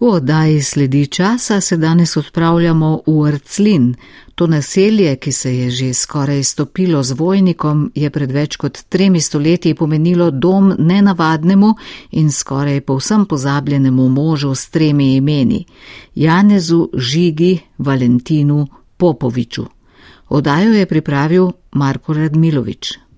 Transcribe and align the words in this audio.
V 0.00 0.06
oddaji 0.06 0.62
sledi 0.62 1.06
časa 1.06 1.60
se 1.60 1.76
danes 1.76 2.16
odpravljamo 2.16 3.00
v 3.06 3.26
Arclin. 3.26 3.94
To 4.34 4.46
naselje, 4.46 5.16
ki 5.16 5.32
se 5.32 5.56
je 5.56 5.70
že 5.70 5.94
skoraj 5.94 6.42
stopilo 6.42 7.02
z 7.02 7.12
vojnikom, 7.12 7.92
je 7.94 8.10
pred 8.10 8.32
več 8.32 8.56
kot 8.56 8.80
tremi 8.88 9.20
stoletji 9.20 9.74
pomenilo 9.74 10.30
dom 10.30 10.72
nenavadnemu 10.78 11.74
in 12.10 12.32
skoraj 12.32 12.80
povsem 12.80 13.26
pozabljenemu 13.26 14.08
možu 14.08 14.54
s 14.54 14.70
tremi 14.70 15.16
imeni- 15.16 15.64
Janezu 16.24 16.88
Žigi 16.94 17.58
Valentinu 17.78 18.66
Popoviču. 18.96 19.66
Oddajo 20.28 20.72
je 20.72 20.86
pripravil 20.86 21.50
Marko 21.72 22.12
Radmilovič. 22.12 23.09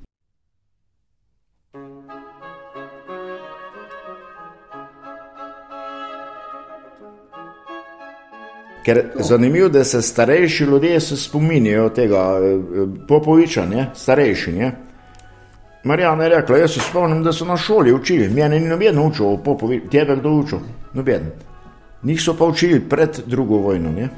Ker 8.85 9.03
zanimivo, 9.21 9.69
da 9.69 9.85
se 9.85 10.03
starejši 10.03 10.65
ljudje 10.65 11.01
se 11.01 11.17
spominjajo 11.17 11.89
tega 11.89 12.39
eh, 12.43 12.59
Popoviča, 13.09 13.67
ne? 13.67 13.91
starejši. 13.95 14.53
Ne? 14.53 14.73
Marijana 15.85 16.25
je 16.25 16.29
rekla, 16.29 16.59
jaz 16.59 16.75
se 16.75 16.81
spomnim, 16.81 17.23
da 17.23 17.33
so 17.33 17.45
na 17.45 17.57
šoli 17.57 17.93
učili, 17.93 18.29
mene 18.29 18.61
ni 18.61 18.69
noben 18.69 18.99
učil 18.99 19.27
o 19.27 19.37
Popoviču, 19.37 19.89
tebe 19.91 20.17
kdo 20.17 20.31
učil, 20.31 20.59
noben. 20.93 21.31
Njih 22.03 22.23
so 22.23 22.35
pa 22.35 22.45
učili 22.45 22.81
pred 22.81 23.21
drugo 23.27 23.57
vojno. 23.57 23.91
Ne? 23.91 24.09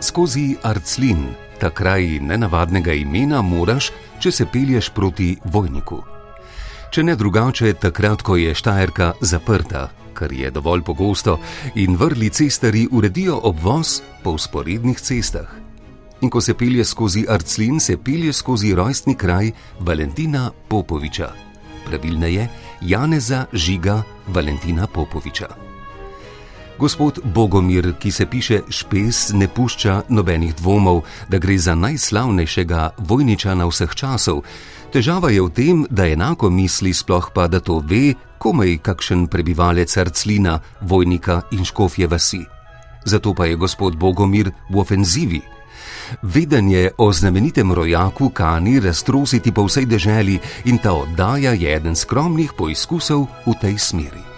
Skozi 0.00 0.56
Arclin, 0.62 1.26
ta 1.58 1.70
kraj 1.70 2.02
nenavadnega 2.20 2.92
imena, 2.92 3.42
moraš, 3.42 3.92
če 4.18 4.30
se 4.30 4.46
pelješ 4.52 4.90
proti 4.90 5.36
vojniku. 5.44 6.02
Če 6.90 7.02
ne 7.02 7.14
drugače, 7.16 7.74
takrat, 7.78 8.22
ko 8.22 8.36
je 8.36 8.54
Štajerka 8.54 9.12
zaprta, 9.20 9.88
kar 10.20 10.32
je 10.32 10.50
dovolj 10.52 10.84
pogosto, 10.84 11.38
in 11.80 11.96
vrli 11.96 12.28
cestari 12.30 12.84
uredijo 12.90 13.40
obvoz 13.42 14.00
po 14.22 14.36
usporednih 14.36 15.00
cestah. 15.00 15.48
In 16.20 16.28
ko 16.28 16.40
se 16.44 16.54
pelje 16.54 16.84
skozi 16.84 17.24
Arclin, 17.28 17.80
se 17.80 17.96
pelje 17.96 18.32
skozi 18.32 18.74
rojstni 18.76 19.16
kraj 19.16 19.52
Valentina 19.80 20.50
Popoviča, 20.68 21.32
pravilneje 21.88 22.48
Janeza 22.80 23.46
Žiga 23.52 24.02
Valentina 24.28 24.86
Popoviča. 24.86 25.69
Gospod 26.80 27.18
Bogomir, 27.24 27.92
ki 27.98 28.10
se 28.10 28.26
piše 28.26 28.60
Špes, 28.68 29.32
ne 29.32 29.48
pušča 29.48 30.02
nobenih 30.08 30.54
dvomov, 30.54 31.02
da 31.28 31.38
gre 31.38 31.58
za 31.58 31.74
najslavnejšega 31.74 32.90
vojničana 32.98 33.66
vseh 33.68 33.92
časov. 33.94 34.40
Težava 34.88 35.28
je 35.28 35.42
v 35.44 35.50
tem, 35.52 35.82
da 35.90 36.08
enako 36.08 36.48
misli, 36.50 36.94
sploh 36.96 37.28
pa 37.34 37.48
da 37.52 37.60
to 37.60 37.82
ve, 37.84 38.14
komaj 38.38 38.78
kakšen 38.80 39.26
prebivalec 39.28 39.92
Arclina, 39.96 40.56
vojnika 40.80 41.42
in 41.52 41.68
škofje 41.68 42.08
vasi. 42.08 42.40
Zato 43.04 43.34
pa 43.34 43.44
je 43.44 43.60
gospod 43.60 44.00
Bogomir 44.00 44.48
v 44.70 44.80
ofenzivi. 44.80 45.42
Vedenje 46.22 46.96
o 46.96 47.12
znamenitem 47.12 47.72
rojaku 47.72 48.30
kani 48.32 48.80
raztrositi 48.80 49.52
po 49.52 49.68
vsej 49.68 49.84
deželi 49.84 50.40
in 50.64 50.80
ta 50.80 50.96
oddaja 50.96 51.52
je 51.52 51.76
eden 51.76 51.96
skromnih 51.96 52.56
poizkusov 52.56 53.28
v 53.44 53.52
tej 53.60 53.76
smeri. 53.78 54.29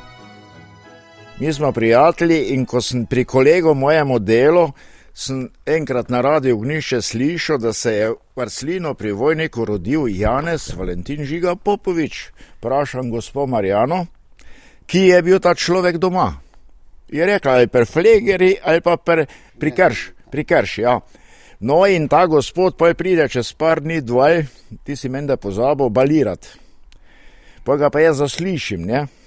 Mi 1.42 1.52
smo 1.52 1.72
prijatelji 1.72 2.44
in 2.54 2.66
ko 2.66 2.80
sem 2.80 3.06
pri 3.06 3.24
kolegu 3.24 3.74
mojemu 3.74 4.18
delu, 4.18 4.68
sem 5.14 5.48
enkrat 5.66 6.08
na 6.08 6.20
radiju 6.20 6.58
Gnišče 6.58 7.00
slišal, 7.02 7.58
da 7.58 7.72
se 7.72 7.92
je 7.92 8.10
v 8.10 8.40
Arslino 8.40 8.94
pri 8.94 9.12
vojniku 9.12 9.64
rodil 9.64 10.06
Janez 10.08 10.70
Valentin 10.78 11.24
Žiga 11.24 11.56
Popovič. 11.56 12.30
Prašam 12.60 13.10
gospod 13.10 13.48
Marjano, 13.48 14.06
ki 14.86 14.98
je 14.98 15.22
bil 15.22 15.40
ta 15.40 15.54
človek 15.54 15.98
doma. 15.98 16.28
Je 17.10 17.26
rekla, 17.26 17.52
ali 17.52 17.66
per 17.66 17.86
flegeri 17.90 18.54
ali 18.62 18.80
pa 18.80 18.94
per 18.96 19.24
prikrš, 19.58 20.04
prikrš, 20.30 20.78
ja. 20.78 21.00
No 21.60 21.80
in 21.86 22.06
ta 22.08 22.26
gospod 22.26 22.76
pa 22.76 22.92
je 22.92 22.94
pride 22.94 23.26
čez 23.28 23.50
par 23.52 23.80
dni 23.80 23.98
dvaj, 24.00 24.44
ti 24.84 24.96
si 24.96 25.08
menda 25.08 25.36
pozabil 25.36 25.90
balirati. 25.90 26.54
Pa 27.64 27.76
ga 27.76 27.90
pa 27.90 28.00
jaz 28.00 28.22
zaslišim, 28.22 28.86
ne? 28.86 29.21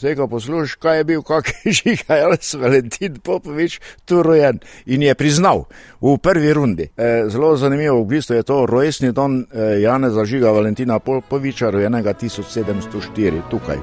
Zdaj, 0.00 0.14
ko 0.16 0.26
poslušaš, 0.28 0.74
kaj 0.74 0.96
je 0.96 1.04
bil, 1.04 1.22
kak 1.22 1.48
je 1.64 1.72
žiga, 1.72 2.14
Jales 2.16 2.54
Valentin 2.54 3.18
Popovič, 3.20 3.80
tu 4.04 4.22
rojen 4.22 4.58
in 4.86 5.02
je 5.02 5.14
priznal 5.14 5.66
v 6.00 6.16
prvi 6.18 6.52
rundi. 6.56 6.88
E, 6.96 7.28
zelo 7.28 7.52
zanimivo, 7.56 8.00
v 8.00 8.06
bistvu 8.06 8.34
je 8.34 8.42
to 8.42 8.66
rojstni 8.66 9.12
don 9.12 9.42
e, 9.42 9.44
Janeza 9.84 10.24
Žiga 10.24 10.50
Valentina 10.50 10.98
Popoviča, 10.98 11.70
rojenega 11.70 12.14
1704 12.14 13.42
tukaj. 13.50 13.76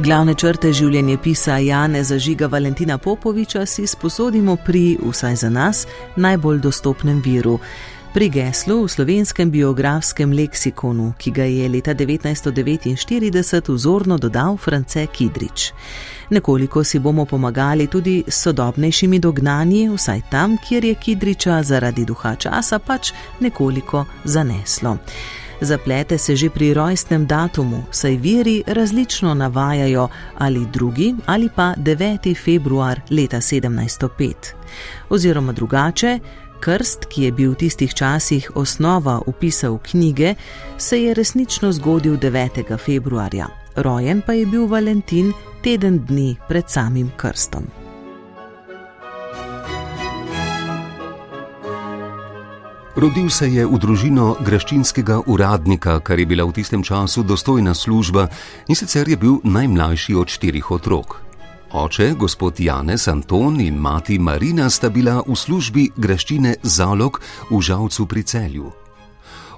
Glavne 0.00 0.32
črte 0.34 0.70
življenja 0.72 1.18
pisa 1.20 1.58
Jane 1.60 2.00
za 2.04 2.16
žiga 2.18 2.46
Valentina 2.46 2.96
Popoviča 2.98 3.66
si 3.66 3.84
sposodimo 3.86 4.54
pri, 4.56 4.96
vsaj 5.02 5.36
za 5.36 5.50
nas, 5.52 5.82
najbolj 6.16 6.62
dostopnem 6.64 7.20
viru 7.20 7.58
pri 8.14 8.28
geslu 8.28 8.84
v 8.84 8.90
slovenskem 8.90 9.50
biografskem 9.50 10.32
leksikonu, 10.32 11.14
ki 11.18 11.30
ga 11.30 11.44
je 11.46 11.68
leta 11.68 11.94
1949 11.94 13.70
vzorno 13.70 14.18
dodal 14.18 14.56
France 14.56 15.06
Kidrič. 15.06 15.72
Nekoliko 16.30 16.84
si 16.84 16.98
bomo 16.98 17.24
pomagali 17.24 17.86
tudi 17.86 18.24
s 18.26 18.42
sodobnejšimi 18.42 19.18
dognanji, 19.18 19.88
vsaj 19.94 20.22
tam, 20.30 20.58
kjer 20.58 20.84
je 20.84 20.94
Kidriča 20.94 21.62
zaradi 21.62 22.04
duha 22.04 22.34
časa 22.34 22.78
pač 22.78 23.12
nekoliko 23.40 24.04
zaneslo. 24.24 24.96
Zaplete 25.60 26.18
se 26.18 26.36
že 26.36 26.50
pri 26.50 26.74
rojstnem 26.74 27.26
datumu, 27.26 27.84
saj 27.90 28.16
viri 28.16 28.62
različno 28.66 29.34
navajajo 29.34 30.08
ali 30.38 30.60
2. 30.60 31.16
ali 31.26 31.48
pa 31.56 31.74
9. 31.76 32.44
februar 32.44 33.00
leta 33.10 33.36
1705. 33.36 34.34
Oziroma 35.10 35.52
drugače, 35.52 36.18
Krst, 36.60 37.08
ki 37.08 37.22
je 37.22 37.32
bil 37.32 37.52
v 37.56 37.64
tistih 37.64 37.88
časih 37.88 38.52
osnova 38.52 39.20
upisov 39.26 39.78
knjige, 39.80 40.34
se 40.76 41.00
je 41.02 41.14
resnično 41.14 41.72
zgodil 41.72 42.20
9. 42.20 42.76
februarja, 42.76 43.48
rojen 43.76 44.20
pa 44.20 44.32
je 44.32 44.46
bil 44.46 44.66
Valentin 44.68 45.32
teden 45.64 46.04
dni 46.04 46.36
pred 46.48 46.68
samim 46.68 47.08
krstom. 47.16 47.64
Rodil 52.96 53.30
se 53.30 53.48
je 53.48 53.64
v 53.64 53.78
družino 53.80 54.36
graščinskega 54.44 55.22
uradnika, 55.26 56.00
kar 56.04 56.20
je 56.20 56.26
bila 56.26 56.44
v 56.44 56.52
tistem 56.60 56.84
času 56.84 57.22
dostojna 57.24 57.72
služba, 57.74 58.28
in 58.68 58.76
sicer 58.76 59.08
je 59.08 59.16
bil 59.16 59.40
najmlajši 59.44 60.14
od 60.14 60.28
štirih 60.28 60.70
otrok. 60.70 61.29
Oče, 61.72 62.14
gospod 62.18 62.60
Janez 62.60 63.08
Anton 63.08 63.60
in 63.60 63.76
mati 63.78 64.18
Marina 64.18 64.70
sta 64.70 64.88
bila 64.90 65.20
v 65.22 65.36
službi 65.38 65.84
graščine 65.96 66.56
zalog 66.66 67.20
v 67.46 67.60
žalcu 67.62 68.06
pri 68.10 68.22
celju. 68.26 68.72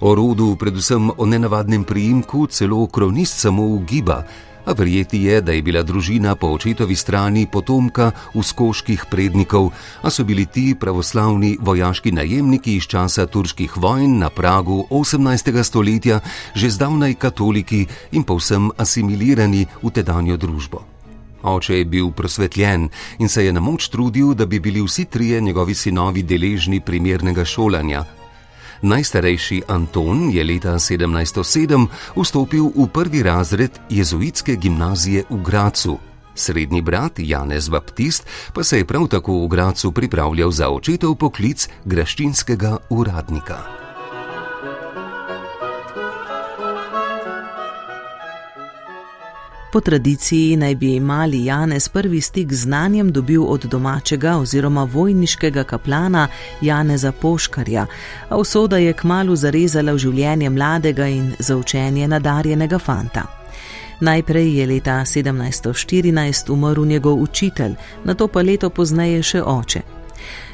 O 0.04 0.12
rodu, 0.14 0.50
predvsem 0.60 1.08
o 1.08 1.24
nenavadnem 1.24 1.88
priimku, 1.88 2.44
celo 2.52 2.84
kronist 2.92 3.40
samo 3.40 3.64
ugiba, 3.64 4.26
a 4.66 4.76
verjeti 4.76 5.22
je, 5.24 5.40
da 5.40 5.56
je 5.56 5.62
bila 5.62 5.82
družina 5.82 6.36
po 6.36 6.52
očetovi 6.52 6.96
strani 6.96 7.46
potomka 7.48 8.10
uskoških 8.34 9.08
prednikov, 9.08 9.72
a 10.02 10.10
so 10.10 10.24
bili 10.24 10.44
ti 10.44 10.76
pravoslavni 10.76 11.56
vojaški 11.60 12.12
najemniki 12.12 12.76
iz 12.76 12.92
časa 12.92 13.24
turških 13.26 13.76
vojn 13.76 14.18
na 14.18 14.28
pragu 14.28 14.84
18. 14.90 15.62
stoletja 15.64 16.20
že 16.54 16.70
zdavnaj 16.70 17.14
katoliki 17.14 17.86
in 18.12 18.22
povsem 18.22 18.68
asimilirani 18.76 19.66
v 19.82 19.90
tedanjo 19.90 20.36
družbo. 20.36 20.91
Oče 21.42 21.78
je 21.78 21.84
bil 21.84 22.10
prosvetljen 22.10 22.88
in 23.19 23.28
se 23.28 23.44
je 23.44 23.53
na 23.53 23.60
moč 23.60 23.88
trudil, 23.88 24.34
da 24.34 24.47
bi 24.47 24.60
bili 24.60 24.82
vsi 24.82 25.04
trije 25.04 25.41
njegovi 25.41 25.75
sinovi 25.75 26.22
deležni 26.22 26.80
primernega 26.80 27.44
šolanja. 27.44 28.04
Najstarejši 28.82 29.62
Anton 29.69 30.31
je 30.31 30.44
leta 30.44 30.75
1707 30.75 31.86
vstopil 32.16 32.72
v 32.76 32.86
prvi 32.92 33.22
razred 33.22 33.78
jezuitske 33.91 34.56
gimnazije 34.56 35.25
v 35.31 35.43
Gracu. 35.43 35.99
Srednji 36.34 36.82
brat 36.82 37.19
Janez 37.19 37.69
Baptist 37.69 38.26
pa 38.55 38.64
se 38.64 38.78
je 38.78 38.84
prav 38.84 39.06
tako 39.08 39.44
v 39.44 39.49
Gracu 39.49 39.93
pripravljal 39.93 40.50
za 40.50 40.70
očetov 40.70 41.14
poklic 41.14 41.69
graščinskega 41.84 42.76
uradnika. 42.90 43.81
Po 49.72 49.80
tradiciji 49.80 50.56
naj 50.56 50.74
bi 50.74 51.00
mali 51.00 51.44
Janez 51.44 51.88
prvi 51.88 52.20
stik 52.20 52.52
z 52.52 52.56
znanjem 52.56 53.12
dobil 53.12 53.44
od 53.44 53.64
domačega 53.64 54.36
oziroma 54.36 54.84
vojniškega 54.84 55.64
kaplana 55.64 56.28
Janeza 56.60 57.12
Poškarja, 57.12 57.86
a 58.28 58.36
usoda 58.36 58.76
je 58.76 58.92
kmalo 58.92 59.36
zarezala 59.36 59.92
v 59.92 59.98
življenje 59.98 60.50
mladega 60.50 61.06
in 61.06 61.32
za 61.38 61.56
učenje 61.56 62.08
nadarjenega 62.08 62.78
fanta. 62.78 63.22
Najprej 64.00 64.58
je 64.58 64.66
leta 64.66 65.00
1714 65.00 66.52
umrl 66.52 66.84
njegov 66.84 67.22
učitelj, 67.22 67.75
na 68.04 68.14
to 68.14 68.28
pa 68.28 68.42
leto 68.42 68.70
pozneje 68.70 69.22
še 69.22 69.42
oče. 69.42 70.01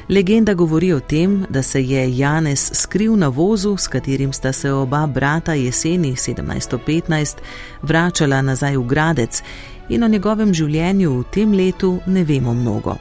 Legenda 0.09 0.53
govori 0.53 0.93
o 0.93 0.99
tem, 0.99 1.45
da 1.49 1.61
se 1.61 1.83
je 1.83 2.17
Janez 2.17 2.71
skril 2.73 3.15
na 3.15 3.27
vozu, 3.27 3.77
s 3.77 3.87
katerim 3.87 4.33
sta 4.33 4.53
se 4.53 4.71
oba 4.71 5.07
brata 5.07 5.53
jeseni 5.53 6.15
1715 6.15 7.37
vračala 7.81 8.41
nazaj 8.41 8.77
v 8.77 8.83
Gradec, 8.83 9.41
in 9.89 10.03
o 10.03 10.07
njegovem 10.07 10.53
življenju 10.53 11.11
v 11.19 11.25
tem 11.31 11.53
letu 11.53 11.99
ne 12.07 12.23
vemo 12.23 12.53
mnogo. 12.53 12.95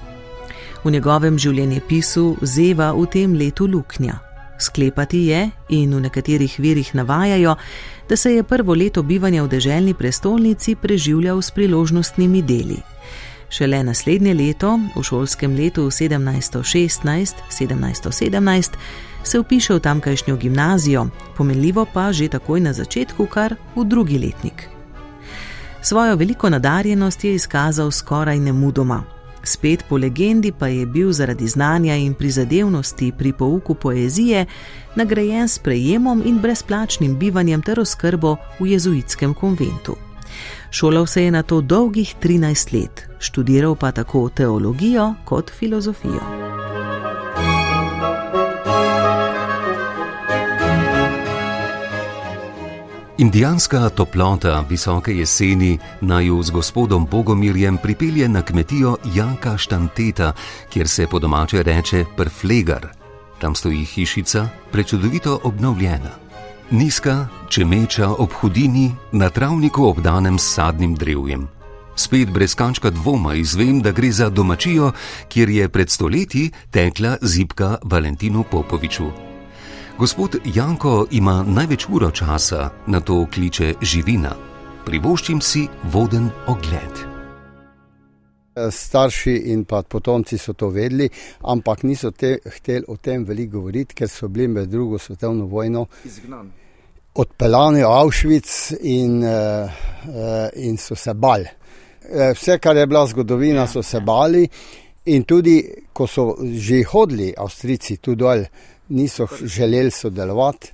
V 0.85 0.91
njegovem 0.91 1.39
življenjepisu 1.39 2.37
zeva 2.43 2.93
v 2.93 3.07
tem 3.07 3.33
letu 3.35 3.67
luknja. 3.67 4.19
Sklepati 4.61 5.23
je, 5.31 5.51
in 5.69 5.95
v 5.95 6.03
nekaterih 6.11 6.59
virih 6.61 6.95
navajajo, 6.95 7.57
da 8.09 8.17
se 8.17 8.35
je 8.35 8.43
prvo 8.43 8.75
leto 8.75 9.03
bivanja 9.03 9.43
v 9.43 9.49
deželni 9.49 9.95
prestolnici 9.95 10.77
preživljal 10.77 11.41
s 11.43 11.51
priložnostnimi 11.51 12.43
deli. 12.43 12.83
Šele 13.51 13.83
naslednje 13.83 14.35
leto, 14.35 14.79
v 14.97 15.03
šolskem 15.03 15.57
letu 15.57 15.87
1716-1717, 15.87 18.71
se 19.23 19.39
upiše 19.39 19.75
v 19.75 19.81
tamkajšnjo 19.81 20.37
gimnazijo, 20.37 21.07
pomenljivo 21.37 21.87
pa 21.93 22.13
že 22.13 22.29
takoj 22.29 22.61
na 22.61 22.73
začetku, 22.73 23.27
kar 23.27 23.55
v 23.77 23.85
drugi 23.85 24.19
letnik. 24.19 24.69
Svojo 25.83 26.17
veliko 26.17 26.51
nadarjenost 26.51 27.25
je 27.25 27.35
izkazal 27.35 27.91
skoraj 27.91 28.39
nemudoma. 28.39 29.03
Spet 29.43 29.85
po 29.89 29.97
legendi 29.97 30.53
pa 30.53 30.67
je 30.67 30.87
bil 30.87 31.13
zaradi 31.13 31.49
znanja 31.49 31.97
in 31.97 32.15
prizadevnosti 32.15 33.13
pri 33.19 33.33
pouku 33.33 33.75
poezije 33.75 34.47
nagrajen 34.95 35.49
s 35.49 35.59
prejemom 35.59 36.23
in 36.27 36.39
brezplačnim 36.39 37.19
bivanjem 37.19 37.63
ter 37.63 37.81
oskrbo 37.81 38.37
v 38.61 38.67
jezuitskem 38.67 39.35
konventu. 39.35 40.08
Šolal 40.71 41.07
se 41.07 41.25
je 41.25 41.31
na 41.31 41.43
to 41.43 41.61
dolgih 41.61 42.15
13 42.23 42.81
let, 42.81 43.09
študiral 43.19 43.75
pa 43.75 43.93
tako 43.93 44.29
teologijo 44.29 45.15
kot 45.25 45.51
filozofijo. 45.51 46.49
Indijanska 53.19 53.89
toplota 53.89 54.65
visoke 54.71 55.13
jeseni 55.13 55.79
naju 56.01 56.43
z 56.43 56.51
gospodom 56.51 57.07
Bogomirjem 57.11 57.79
pripelje 57.83 58.29
na 58.29 58.43
kmetijo 58.43 58.97
Janka 59.15 59.57
Štanteta, 59.57 60.33
kjer 60.71 60.89
se 60.89 61.07
po 61.07 61.19
domače 61.19 61.63
reče 61.63 62.05
Prflegar. 62.17 62.87
Tam 63.41 63.55
stoji 63.55 63.85
hišica, 63.85 64.49
prečudovito 64.73 65.41
obnovljena. 65.43 66.28
Nizka, 66.71 67.27
čemeča 67.49 68.09
ob 68.13 68.33
hudini, 68.33 68.93
na 69.13 69.31
travniku 69.31 69.89
obdanem 69.89 70.39
s 70.39 70.55
sadnim 70.55 70.95
drevjem. 70.95 71.49
Spet 71.97 72.29
brez 72.31 72.55
kančka 72.55 72.91
dvoma 72.91 73.35
izvem, 73.35 73.81
da 73.81 73.91
gre 73.91 74.13
za 74.13 74.29
domačijo, 74.29 74.93
kjer 75.29 75.49
je 75.49 75.69
pred 75.69 75.91
stoletji 75.91 76.51
tekla 76.71 77.17
zipka 77.23 77.77
Valentinu 77.85 78.45
Popoviču. 78.51 79.11
Gospod 79.99 80.37
Janko 80.45 81.07
ima 81.11 81.43
največ 81.43 81.87
uro 81.89 82.11
časa, 82.11 82.71
na 82.87 83.01
to 83.01 83.27
kliče 83.35 83.75
živina. 83.83 84.37
Privoščim 84.85 85.41
si 85.41 85.69
voden 85.93 86.31
ogled. 86.47 87.08
Starši 88.71 89.35
in 89.53 89.65
pa 89.65 89.83
potomci 89.83 90.39
so 90.39 90.53
to 90.53 90.69
vedeli, 90.69 91.09
ampak 91.41 91.83
niso 91.83 92.11
te, 92.11 92.39
hteli 92.45 92.85
o 92.89 92.97
tem 92.97 93.25
veliko 93.25 93.59
govoriti, 93.59 93.95
ker 93.95 94.09
so 94.09 94.29
bili 94.29 94.49
med 94.49 94.69
drugo 94.69 94.99
svetovno 94.99 95.47
vojno 95.47 95.87
Izgnan. 96.05 96.51
odpeljani 97.15 97.83
v 97.83 97.93
Auschwitz 97.93 98.73
in, 98.81 99.23
uh, 99.25 99.31
uh, 100.09 100.49
in 100.55 100.77
so 100.77 100.95
se 100.95 101.15
bali. 101.15 101.47
Uh, 102.09 102.33
vse, 102.35 102.59
kar 102.59 102.77
je 102.77 102.87
bila 102.87 103.07
zgodovina, 103.07 103.67
so 103.67 103.83
se 103.83 104.01
bali. 104.01 104.49
In 105.09 105.25
tudi, 105.25 105.63
ko 105.93 106.07
so 106.07 106.35
že 106.53 106.83
hodili 106.85 107.33
Avstrijci 107.37 107.97
tu 107.97 108.15
dol, 108.15 108.45
niso 108.89 109.27
želeli 109.43 109.91
sodelovati, 109.91 110.73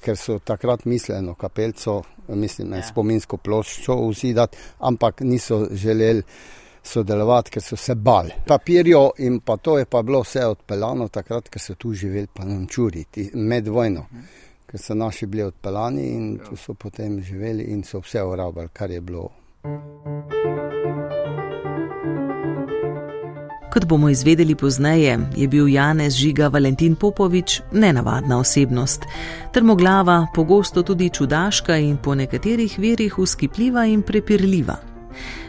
ker 0.00 0.16
so 0.16 0.38
takrat 0.38 0.84
mislili 0.84 1.34
kapelco, 1.38 2.02
mislim, 2.28 2.70
na 2.70 2.82
spominsko 2.82 3.36
ploščo 3.36 3.96
vzidati, 4.08 4.56
ampak 4.78 5.20
niso 5.20 5.66
želeli 5.72 6.22
sodelovati, 6.84 7.50
ker 7.50 7.62
so 7.62 7.76
se 7.76 7.94
bali. 7.94 8.30
Papirjo 8.46 9.10
in 9.18 9.40
pa 9.40 9.56
to 9.56 9.78
je 9.78 9.84
pa 9.84 10.02
bilo 10.02 10.20
vse 10.20 10.46
odpeljano 10.46 11.08
takrat, 11.08 11.48
ker 11.48 11.60
so 11.60 11.74
tu 11.74 11.92
živeli 11.94 12.28
pa 12.34 12.44
namčuri 12.44 13.04
med 13.34 13.68
vojno. 13.68 14.06
Ker 14.66 14.80
so 14.80 14.94
naši 14.94 15.26
bili 15.26 15.42
odpeljani 15.42 16.08
in 16.08 16.38
tu 16.48 16.56
so 16.56 16.74
potem 16.74 17.20
živeli 17.22 17.64
in 17.64 17.82
so 17.84 18.00
vse 18.00 18.22
uravali, 18.22 18.68
kar 18.72 18.90
je 18.90 19.00
bilo. 19.00 19.30
Kot 23.74 23.84
bomo 23.84 24.08
izvedeli 24.08 24.54
pozneje, 24.54 25.18
je 25.36 25.48
bil 25.48 25.68
Janez 25.68 26.14
Žiga 26.14 26.48
Valentin 26.48 26.94
Popovič 26.94 27.60
nenavadna 27.72 28.38
osebnost. 28.38 29.02
Trmoglava, 29.52 30.26
pogosto 30.34 30.82
tudi 30.82 31.10
čudaška 31.10 31.76
in 31.76 31.96
po 31.96 32.14
nekaterih 32.14 32.78
verjih 32.78 33.18
uskipljiva 33.18 33.86
in 33.86 34.02
prepirljiva. 34.02 34.76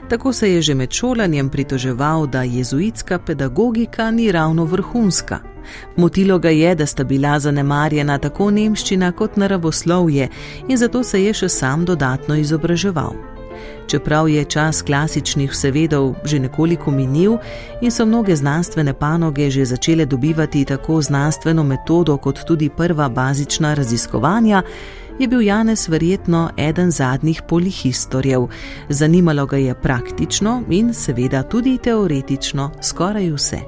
Tako 0.10 0.34
se 0.34 0.52
je 0.52 0.62
že 0.62 0.74
med 0.76 0.92
šolanjem 0.92 1.50
pritoževal, 1.50 2.28
da 2.28 2.44
jezuitska 2.44 3.20
pedagogika 3.20 4.12
ni 4.12 4.32
ravno 4.32 4.66
vrhunska. 4.66 5.40
Motilo 5.96 6.40
ga 6.40 6.50
je, 6.50 6.76
da 6.76 6.86
sta 6.86 7.04
bila 7.04 7.40
zanemarjena 7.40 8.18
tako 8.18 8.52
nemščina 8.52 9.12
kot 9.12 9.38
naravoslovje 9.38 10.30
in 10.68 10.78
zato 10.78 11.04
se 11.04 11.24
je 11.24 11.34
še 11.34 11.50
sam 11.50 11.86
dodatno 11.86 12.36
izobraževal. 12.36 13.14
Čeprav 13.88 14.30
je 14.30 14.46
čas 14.46 14.82
klasičnih 14.82 15.52
vsevedov 15.52 16.16
že 16.24 16.40
nekoliko 16.40 16.92
minil 16.92 17.38
in 17.82 17.92
so 17.92 18.06
mnoge 18.06 18.36
znanstvene 18.36 18.94
panoge 18.94 19.50
že 19.50 19.66
začele 19.66 20.06
dobivati 20.06 20.66
tako 20.66 21.02
znanstveno 21.02 21.64
metodo 21.64 22.18
kot 22.18 22.46
tudi 22.46 22.70
prva 22.70 23.10
bazična 23.10 23.74
raziskovanja, 23.74 24.64
je 25.20 25.28
bil 25.28 25.42
Janez 25.42 25.90
verjetno 25.90 26.50
eden 26.58 26.92
zadnjih 26.92 27.42
polihistorjev. 27.48 28.48
Zanimalo 28.90 29.46
ga 29.46 29.58
je 29.58 29.82
praktično 29.82 30.64
in 30.70 30.94
seveda 30.94 31.44
tudi 31.44 31.78
teoretično 31.78 32.72
skoraj 32.82 33.32
vse. 33.32 33.60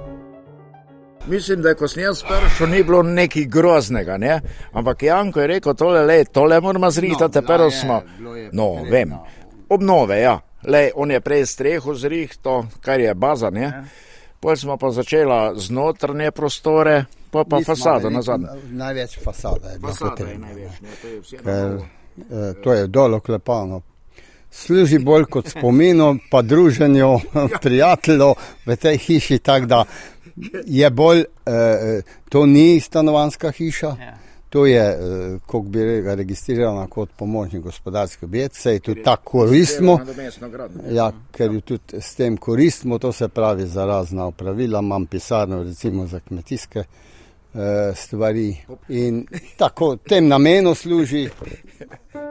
Mislim, 1.27 1.61
da 1.61 1.73
ko 1.75 1.88
sem 1.88 2.03
jaz 2.03 2.23
prišel, 2.23 2.69
ni 2.69 2.83
bilo 2.83 3.03
nekaj 3.03 3.45
groznega, 3.45 4.17
ne? 4.17 4.41
ampak 4.71 5.03
Janko 5.03 5.39
je 5.39 5.47
rekel: 5.47 5.73
tole, 5.73 6.05
le, 6.05 6.25
tole 6.25 6.61
moramo 6.61 6.91
zrihtati, 6.91 7.39
no, 7.41 7.47
prvo 7.47 7.71
smo. 7.71 8.01
No, 8.51 8.83
vem. 8.91 9.13
Obnove, 9.69 10.19
ja. 10.21 10.39
Le, 10.63 10.91
on 10.95 11.11
je 11.11 11.21
prej 11.21 11.45
streho 11.45 11.94
zrihto, 11.94 12.65
kar 12.81 12.99
je 12.99 13.13
baza, 13.13 13.49
ne. 13.49 13.61
Ja. 13.61 13.83
Pol 14.39 14.55
smo 14.55 14.77
pa 14.77 14.91
začela 14.91 15.53
znotranje 15.55 16.31
prostore, 16.31 17.05
pa 17.31 17.43
pa 17.49 17.59
fasado 17.65 18.09
nazad. 18.09 18.41
Največ 18.69 19.17
fasada 19.23 19.69
je 19.69 19.79
bilo 19.79 19.91
Fasada 19.91 20.09
je 20.09 20.15
potrebno. 20.15 20.47
največ, 20.47 20.81
ne, 20.81 20.89
to 21.01 21.07
je 21.07 21.39
Ker, 21.43 21.77
eh, 22.31 22.53
to 22.63 22.73
je 22.73 22.87
dolo 22.87 23.19
klepano. 23.19 23.81
Služi 24.51 24.99
bolj 24.99 25.25
kot 25.25 25.49
spominom, 25.49 26.19
pa 26.31 26.41
druženju 26.41 27.19
prijateljev 27.63 28.33
v 28.65 28.75
tej 28.75 28.97
hiši, 28.97 29.39
tako 29.39 29.65
da 29.65 29.85
je 30.65 30.89
bolj, 30.89 31.23
eh, 31.45 32.01
to 32.29 32.45
ni 32.45 32.79
stanovanska 32.79 33.51
hiša, 33.51 33.95
to 34.49 34.66
je, 34.66 34.81
eh, 34.81 35.39
kako 35.45 35.61
bi 35.61 35.83
rekel, 35.83 36.16
registrirana 36.16 36.87
kot 36.87 37.09
pomožni 37.18 37.59
gospodarski 37.59 38.25
objekt, 38.25 38.56
se 38.56 38.73
je 38.73 38.80
tudi 38.80 39.04
tako 39.04 39.31
koristimo. 39.31 39.99
Ja, 40.92 41.11
ker 41.31 41.51
jo 41.51 41.61
tudi 41.61 42.01
s 42.01 42.16
tem 42.16 42.37
koristimo, 42.37 42.99
to 42.99 43.11
se 43.11 43.27
pravi 43.27 43.68
za 43.68 43.85
razna 43.85 44.25
opravila, 44.25 44.80
imam 44.80 45.06
pisarno 45.06 45.63
recimo 45.63 46.07
za 46.07 46.19
kmetijske 46.19 46.80
eh, 46.80 47.94
stvari 47.95 48.57
in 48.89 49.27
tako 49.57 49.95
tem 49.95 50.27
namenu 50.27 50.75
služi. 50.75 51.30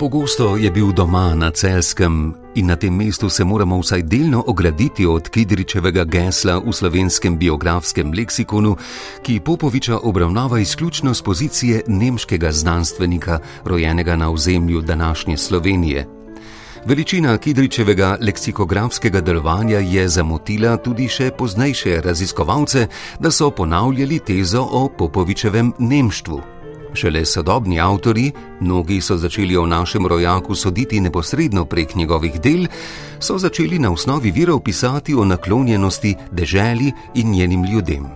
Pogosto 0.00 0.56
je 0.56 0.70
bil 0.70 0.92
doma 0.96 1.34
na 1.34 1.50
celskem 1.50 2.32
in 2.54 2.66
na 2.66 2.76
tem 2.76 2.94
mestu 2.96 3.28
se 3.28 3.44
moramo 3.44 3.76
vsaj 3.78 4.02
delno 4.02 4.44
ograditi 4.46 5.06
od 5.06 5.28
Kidričevega 5.28 6.04
gesla 6.04 6.56
v 6.56 6.72
slovenskem 6.72 7.36
biografskem 7.36 8.12
leksikonu, 8.16 8.76
ki 9.22 9.40
Popoviča 9.44 9.98
obravnava 10.02 10.58
izključno 10.58 11.14
z 11.14 11.22
pozicije 11.22 11.82
nemškega 11.86 12.52
znanstvenika, 12.52 13.38
rojenega 13.64 14.16
na 14.16 14.30
ozemlju 14.30 14.80
današnje 14.80 15.36
Slovenije. 15.36 16.06
Veličina 16.86 17.36
Kidričevega 17.38 18.16
leksikografskega 18.20 19.20
delovanja 19.20 19.78
je 19.78 20.08
zamotila 20.08 20.76
tudi 20.76 21.08
še 21.08 21.30
poznejše 21.30 22.00
raziskovalce, 22.00 22.86
da 23.18 23.30
so 23.30 23.50
ponavljali 23.50 24.18
tezo 24.18 24.64
o 24.70 24.88
Popovičevem 24.88 25.72
nemštvu. 25.78 26.59
Šele 26.94 27.24
sodobni 27.24 27.80
avtori, 27.80 28.32
mnogi 28.60 29.00
so 29.00 29.16
začeli 29.16 29.56
o 29.56 29.66
našem 29.66 30.06
rojaku 30.06 30.54
soditi 30.54 31.00
neposredno 31.00 31.64
prek 31.64 31.94
njegovih 31.94 32.40
del, 32.40 32.66
so 33.20 33.38
začeli 33.38 33.78
na 33.78 33.92
osnovi 33.92 34.30
virov 34.30 34.60
pisati 34.60 35.14
o 35.14 35.24
naklonjenosti 35.24 36.14
deželi 36.30 36.92
in 37.14 37.30
njenim 37.30 37.64
ljudem. 37.64 38.06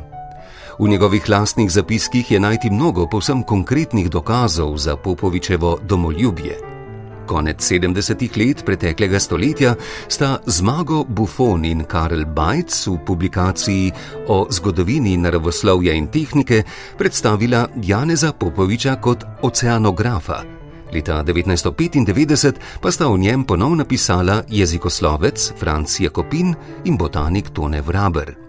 V 0.79 0.89
njegovih 0.89 1.29
lastnih 1.29 1.71
zapiskih 1.71 2.31
je 2.31 2.41
najti 2.41 2.71
mnogo 2.71 3.07
povsem 3.07 3.43
konkretnih 3.43 4.11
dokazov 4.11 4.77
za 4.77 4.97
Popovičevo 4.97 5.79
domoljubje. 5.83 6.74
Konec 7.27 7.61
70-ih 7.61 8.37
let 8.37 8.65
preteklega 8.65 9.21
stoletja 9.21 9.75
sta 10.09 10.39
Zmago 10.47 11.05
Buffon 11.05 11.65
in 11.65 11.85
Karel 11.85 12.25
Bajc 12.27 12.87
v 12.87 12.99
publikaciji 13.07 13.93
o 14.29 14.47
zgodovini 14.51 15.17
naravoslovja 15.17 15.93
in 15.93 16.07
tehnike 16.07 16.63
predstavila 16.99 17.69
Janeza 17.83 18.33
Popoviča 18.33 18.97
kot 19.01 19.25
oceanografa. 19.43 20.43
Leta 20.93 21.25
1995 21.25 22.53
pa 22.81 22.91
sta 22.91 23.09
o 23.09 23.17
njem 23.17 23.45
ponovno 23.45 23.83
napisala 23.83 24.43
jezikoslovec 24.49 25.53
Franz 25.59 26.01
Jakopin 26.01 26.55
in 26.85 26.97
botanik 26.97 27.51
Tone 27.51 27.81
Vraber. 27.81 28.44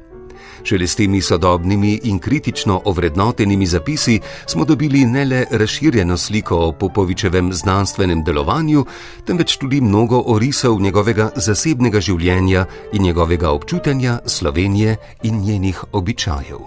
Šele 0.65 0.87
s 0.87 0.95
temi 0.95 1.21
sodobnimi 1.21 1.99
in 2.03 2.19
kritično 2.19 2.81
ovrednotenimi 2.85 3.65
zapisi 3.65 4.19
smo 4.45 4.65
dobili 4.65 5.05
ne 5.05 5.25
le 5.25 5.45
razširjeno 5.51 6.17
sliko 6.17 6.57
o 6.57 6.71
Popovičevem 6.71 7.53
znanstvenem 7.53 8.23
delovanju, 8.23 8.85
temveč 9.25 9.57
tudi 9.57 9.81
mnogo 9.81 10.23
orisov 10.25 10.81
njegovega 10.81 11.29
zasebnega 11.35 12.01
življenja 12.01 12.65
in 12.93 13.03
njegovega 13.03 13.51
občutenja 13.51 14.19
Slovenije 14.25 14.95
in 15.23 15.37
njenih 15.45 15.83
običajev. 15.91 16.57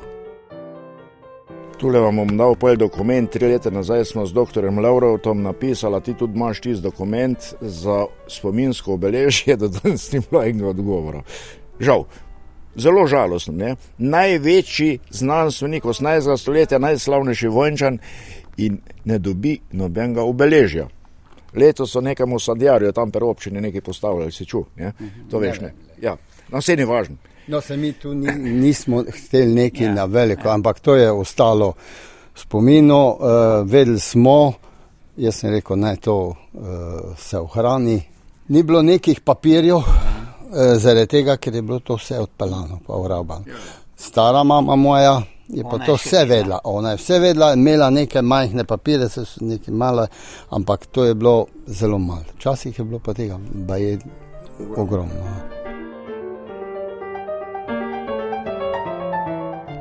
Tule 1.79 1.99
vam 2.01 2.17
bom 2.17 2.37
dal 2.37 2.55
pol 2.55 2.77
dokument, 2.77 3.31
tri 3.31 3.51
leta 3.51 3.71
nazaj 3.71 4.05
smo 4.05 4.27
z 4.27 4.35
dr. 4.35 4.71
Laurovtom 4.83 5.43
napisali, 5.43 6.01
ti 6.03 6.15
tudi 6.15 6.39
imaš 6.39 6.61
tisti 6.61 6.83
dokument 6.83 7.39
za 7.61 8.07
spominsko 8.27 8.95
obeležje, 8.95 9.57
da 9.61 9.69
danes 9.69 10.13
ni 10.13 10.23
bilo 10.31 10.43
enega 10.45 10.69
odgovora. 10.69 11.23
Žal, 11.81 12.05
zelo 12.79 13.07
žalostno. 13.07 13.55
Ne? 13.55 13.77
Največji 13.99 14.99
znanstvenik 15.11 15.85
18. 15.85 16.37
stoletja, 16.37 16.79
najslavnejši 16.79 17.49
vojnčan 17.49 17.99
in 18.57 18.79
ne 19.05 19.19
dobi 19.19 19.59
nobenega 19.73 20.23
obeležja. 20.23 20.89
Leto 21.55 21.87
so 21.87 22.01
nekemu 22.01 22.39
sadjarju 22.39 22.93
tam 22.93 23.11
per 23.11 23.25
občini 23.25 23.61
nekaj 23.61 23.81
postavljali, 23.81 24.33
si 24.33 24.45
čuv, 24.45 24.67
ne? 24.77 24.93
to 25.31 25.39
veš 25.39 25.61
ne. 25.61 25.73
Ja, 26.03 26.17
no 26.53 26.59
vse 26.59 26.77
ni 26.77 26.85
važno. 26.85 27.17
No, 27.49 27.61
se 27.61 27.77
mi 27.77 27.93
tu 27.93 28.15
ni, 28.15 28.33
nismo 28.63 29.03
hteli 29.09 29.55
nekaj 29.55 29.87
ja, 29.87 29.95
na 29.95 30.05
veliko, 30.05 30.49
ja. 30.49 30.55
ampak 30.55 30.81
to 30.81 30.95
je 30.95 31.11
ostalo 31.11 31.73
spomino, 32.35 33.09
uh, 33.09 33.71
vedeli 33.71 34.01
smo, 34.01 34.53
jaz 35.17 35.41
sem 35.41 35.51
rekel, 35.51 35.79
naj 35.79 35.97
to 35.97 36.17
uh, 36.19 36.37
se 37.19 37.39
ohrani. 37.39 38.03
Ni 38.49 38.63
bilo 38.63 38.83
nekih 38.83 39.21
papirjev, 39.21 39.81
zaradi 40.53 41.07
tega, 41.07 41.37
ker 41.37 41.55
je 41.55 41.63
bilo 41.63 41.81
to 41.81 41.97
vse 41.97 42.21
odpeljano, 42.21 42.81
pa 42.87 42.97
urabano. 42.97 43.45
Stara 43.97 44.45
mama 44.45 44.77
moja 44.77 45.23
je 45.49 45.65
pa 45.71 45.79
to 45.79 45.95
vse 45.95 46.25
vedela, 46.25 46.59
ona 46.65 46.91
je 46.91 46.97
vse 46.97 47.19
vedela, 47.19 47.55
imela 47.55 47.91
neke 47.91 48.23
majhne 48.23 48.65
papire, 48.65 49.09
se 49.09 49.25
so 49.25 49.45
nekaj 49.45 49.75
male, 49.75 50.07
ampak 50.51 50.87
to 50.87 51.05
je 51.05 51.15
bilo 51.15 51.47
zelo 51.67 51.99
malo. 51.99 52.25
Včasih 52.37 52.79
je 52.79 52.85
bilo 52.85 52.99
pa 52.99 53.15
tega, 53.15 53.39
da 53.53 53.77
je 53.77 53.99
ogromno. 54.77 55.15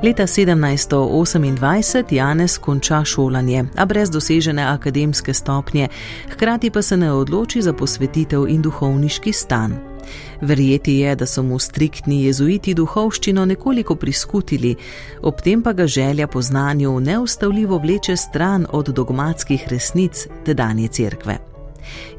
Leta 0.02 0.22
1728 0.22 2.14
Janez 2.14 2.58
konča 2.58 3.04
šolanje, 3.04 3.64
a 3.76 3.84
brez 3.86 4.10
dosežene 4.10 4.62
akademske 4.62 5.34
stopnje, 5.34 5.88
hkrati 6.32 6.70
pa 6.70 6.82
se 6.82 6.96
ne 6.96 7.12
odloči 7.12 7.62
za 7.62 7.72
posvetitev 7.72 8.48
in 8.48 8.62
duhovniški 8.62 9.32
stan. 9.32 9.87
Verjeti 10.40 10.94
je, 10.94 11.14
da 11.14 11.26
so 11.26 11.42
mu 11.42 11.58
striktni 11.58 12.24
jezuiti 12.24 12.74
duhovščino 12.74 13.44
nekoliko 13.44 13.94
priskutili, 13.94 14.76
ob 15.22 15.40
tem 15.42 15.62
pa 15.62 15.72
ga 15.72 15.86
želja 15.86 16.26
po 16.26 16.42
znanju 16.42 17.00
neustavljivo 17.00 17.78
vleče 17.78 18.16
stran 18.16 18.66
od 18.70 18.88
dogmatskih 18.88 19.68
resnic 19.68 20.26
tedanje 20.44 20.88
cerkve. 20.88 21.38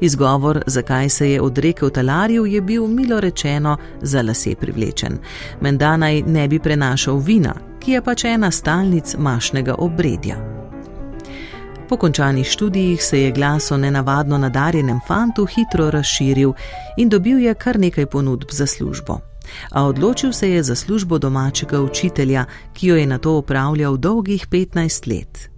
Izgovor, 0.00 0.62
zakaj 0.66 1.08
se 1.08 1.30
je 1.30 1.40
odrekel 1.40 1.90
talarju, 1.90 2.46
je 2.46 2.60
bil 2.60 2.86
milo 2.86 3.20
rečeno 3.20 3.76
za 4.02 4.22
lase 4.22 4.54
privlečen. 4.60 5.18
Menda 5.60 5.96
naj 5.96 6.22
ne 6.22 6.48
bi 6.48 6.58
prenašal 6.58 7.18
vina, 7.18 7.54
ki 7.80 7.92
je 7.92 8.02
pač 8.02 8.24
ena 8.24 8.50
stalnic 8.50 9.14
mašnega 9.18 9.74
obredja. 9.78 10.59
Po 11.90 11.96
končanih 11.96 12.46
študijih 12.46 13.04
se 13.04 13.20
je 13.20 13.30
glas 13.30 13.70
o 13.70 13.76
nenavadno 13.76 14.38
nadarjenem 14.38 15.00
fantu 15.06 15.44
hitro 15.44 15.90
razširil 15.90 16.52
in 16.96 17.08
dobil 17.08 17.38
je 17.38 17.54
kar 17.54 17.78
nekaj 17.78 18.06
ponudb 18.06 18.48
za 18.50 18.66
službo. 18.66 19.18
A 19.70 19.84
odločil 19.84 20.32
se 20.32 20.50
je 20.50 20.62
za 20.62 20.74
službo 20.74 21.18
domačega 21.18 21.80
učitelja, 21.80 22.44
ki 22.72 22.86
jo 22.86 22.96
je 22.96 23.06
na 23.06 23.18
to 23.18 23.32
upravljal 23.38 23.96
dolgih 23.96 24.46
15 24.50 25.08
let. 25.08 25.50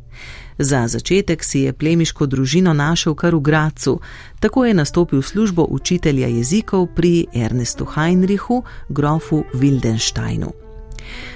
Za 0.58 0.88
začetek 0.88 1.44
si 1.44 1.60
je 1.60 1.72
plemiško 1.72 2.26
družino 2.26 2.72
našel 2.72 3.14
kar 3.14 3.34
v 3.34 3.40
Gracu, 3.40 4.00
tako 4.40 4.64
je 4.64 4.74
nastopil 4.74 5.22
službo 5.22 5.66
učitelja 5.68 6.28
jezikov 6.28 6.86
pri 6.94 7.26
Ernestu 7.34 7.84
Heinrichu, 7.84 8.62
grofu 8.88 9.44
Wildensteinu. 9.54 10.71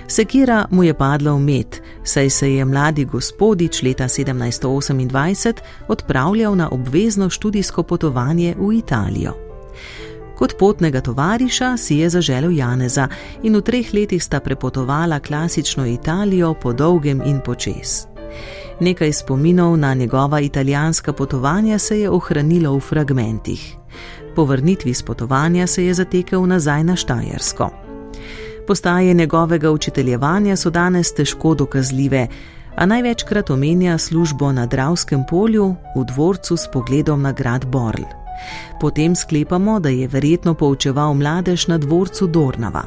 Sekira 0.09 0.67
mu 0.71 0.85
je 0.85 0.95
padla 0.95 1.33
v 1.33 1.41
med, 1.41 1.77
saj 2.05 2.31
se 2.31 2.53
je 2.53 2.65
mladi 2.65 3.05
gospodič 3.05 3.83
leta 3.83 4.05
1728 4.05 5.55
odpravljal 5.89 6.57
na 6.57 6.69
obvezno 6.71 7.31
študijsko 7.31 7.83
potovanje 7.83 8.55
v 8.59 8.73
Italijo. 8.73 9.33
Kot 10.39 10.55
potnega 10.59 11.01
tovariša 11.01 11.77
si 11.77 11.97
je 11.97 12.11
zaželel 12.11 12.51
Janeza 12.51 13.09
in 13.43 13.57
v 13.57 13.63
treh 13.63 13.95
letih 13.95 14.23
sta 14.23 14.41
prepotovala 14.41 15.19
klasično 15.21 15.87
Italijo 15.87 16.55
po 16.55 16.73
dolgem 16.73 17.23
in 17.27 17.41
počes. 17.41 18.07
Nekaj 18.81 19.13
spominov 19.13 19.77
na 19.77 19.95
njegova 19.95 20.41
italijanska 20.41 21.13
potovanja 21.13 21.79
se 21.79 22.01
je 22.01 22.11
ohranilo 22.11 22.77
v 22.77 22.81
fragmentih. 22.81 23.77
Po 24.37 24.45
vrnitvi 24.45 24.95
z 24.95 25.03
potovanja 25.03 25.67
se 25.67 25.85
je 25.85 25.95
zatekel 25.95 26.47
nazaj 26.47 26.85
na 26.85 26.97
Štajersko. 26.97 27.71
Postaje 28.67 29.15
njegovega 29.15 29.71
učiteljevanja 29.71 30.57
so 30.57 30.71
danes 30.71 31.15
težko 31.15 31.55
dokazljive, 31.55 32.29
a 32.77 32.87
največkrat 32.87 33.51
omenja 33.51 33.99
službo 33.99 34.53
na 34.53 34.67
Dravskem 34.67 35.25
polju 35.31 35.75
v 35.97 36.05
dvorcu 36.05 36.57
s 36.57 36.67
pogledom 36.73 37.23
na 37.23 37.33
grad 37.33 37.67
Borl. 37.67 38.03
Potem 38.81 39.17
sklepamo, 39.17 39.81
da 39.81 39.89
je 39.89 40.09
verjetno 40.09 40.55
poučeval 40.55 41.15
mladež 41.15 41.67
na 41.67 41.79
dvorcu 41.79 42.27
Dornava. 42.27 42.83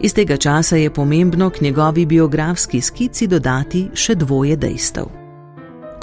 Iz 0.00 0.14
tega 0.14 0.36
časa 0.36 0.76
je 0.76 0.90
pomembno 0.90 1.50
k 1.50 1.60
njegovi 1.60 2.06
biografski 2.06 2.80
skici 2.80 3.26
dodati 3.26 3.88
še 3.94 4.14
dvoje 4.14 4.56
dejstev. 4.56 5.23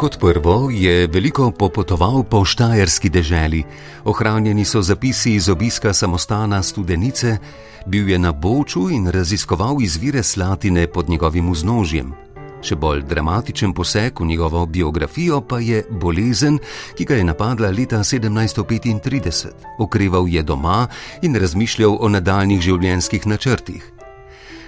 Kot 0.02 0.18
prvo 0.20 0.70
je 0.74 1.08
veliko 1.08 1.52
popotoval 1.52 2.24
po 2.24 2.42
štajerski 2.46 3.10
deželi, 3.10 3.64
ohranjeni 4.04 4.66
so 4.66 4.82
zapisi 4.82 5.36
iz 5.36 5.50
obiska 5.50 5.94
samostana 5.94 6.64
Studenice, 6.64 7.38
bil 7.86 8.10
je 8.10 8.20
na 8.20 8.32
Boču 8.32 8.90
in 8.90 9.08
raziskoval 9.08 9.78
izvire 9.82 10.24
Slatine 10.24 10.88
pod 10.88 11.10
njegovim 11.10 11.52
vznožjem. 11.52 12.14
Še 12.66 12.76
bolj 12.76 13.06
dramatičen 13.06 13.78
poseg 13.78 14.20
v 14.20 14.26
njegovo 14.26 14.66
biografijo 14.66 15.42
pa 15.42 15.60
je 15.60 15.86
bolezen, 15.90 16.58
ki 16.98 17.06
ga 17.06 17.22
je 17.22 17.24
napadla 17.24 17.70
leta 17.70 18.02
1735. 18.02 19.54
Okreval 19.78 20.26
je 20.28 20.42
doma 20.44 20.88
in 21.22 21.36
razmišljal 21.36 21.98
o 22.02 22.10
nadaljnih 22.10 22.62
življenjskih 22.62 23.28
načrtih. 23.28 24.01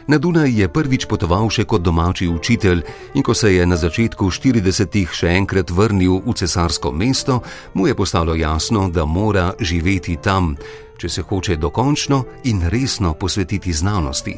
Na 0.08 0.18
Dunaj 0.18 0.52
je 0.52 0.68
prvič 0.68 1.06
potoval 1.08 1.48
še 1.48 1.64
kot 1.64 1.80
domači 1.80 2.28
učitelj 2.28 2.84
in 3.16 3.24
ko 3.24 3.32
se 3.32 3.54
je 3.56 3.64
na 3.66 3.80
začetku 3.80 4.28
40-ih 4.28 5.08
še 5.08 5.32
enkrat 5.32 5.72
vrnil 5.72 6.20
v 6.26 6.36
cesarsko 6.36 6.92
mesto, 6.92 7.40
mu 7.74 7.88
je 7.88 7.96
postalo 7.96 8.36
jasno, 8.36 8.90
da 8.92 9.08
mora 9.08 9.54
živeti 9.60 10.18
tam, 10.20 10.58
če 11.00 11.10
se 11.10 11.22
hoče 11.24 11.56
dokončno 11.56 12.44
in 12.52 12.68
resno 12.68 13.14
posvetiti 13.16 13.72
znanosti. 13.72 14.36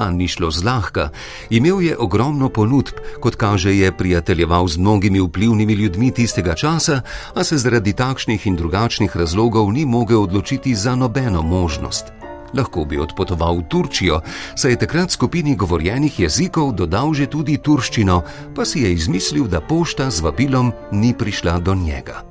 A 0.00 0.10
ni 0.10 0.26
šlo 0.26 0.50
zlahka, 0.50 1.12
imel 1.54 1.84
je 1.84 1.94
ogromno 1.94 2.48
ponudb, 2.48 2.98
kot 3.20 3.36
kaže, 3.36 3.76
je 3.76 3.92
prijateljeval 3.92 4.66
z 4.66 4.80
mnogimi 4.80 5.20
vplivnimi 5.20 5.76
ljudmi 5.84 6.10
tistega 6.10 6.56
časa, 6.56 7.04
a 7.34 7.44
se 7.44 7.60
zaradi 7.60 7.92
takšnih 7.92 8.46
in 8.50 8.56
drugačnih 8.56 9.12
razlogov 9.16 9.70
ni 9.70 9.84
mogel 9.86 10.24
odločiti 10.24 10.74
za 10.74 10.96
nobeno 10.96 11.42
možnost 11.42 12.23
lahko 12.56 12.84
bi 12.84 12.98
odpotoval 12.98 13.58
v 13.58 13.68
Turčijo, 13.68 14.20
saj 14.56 14.70
je 14.70 14.82
takrat 14.86 15.10
skupini 15.10 15.56
govorjenih 15.56 16.20
jezikov 16.20 16.72
dodal 16.74 17.14
že 17.14 17.26
tudi 17.26 17.58
turščino, 17.58 18.22
pa 18.54 18.64
si 18.64 18.82
je 18.82 18.92
izmislil, 18.92 19.46
da 19.48 19.60
pošta 19.60 20.10
z 20.10 20.20
vabilom 20.20 20.72
ni 20.92 21.14
prišla 21.14 21.58
do 21.60 21.74
njega. 21.74 22.22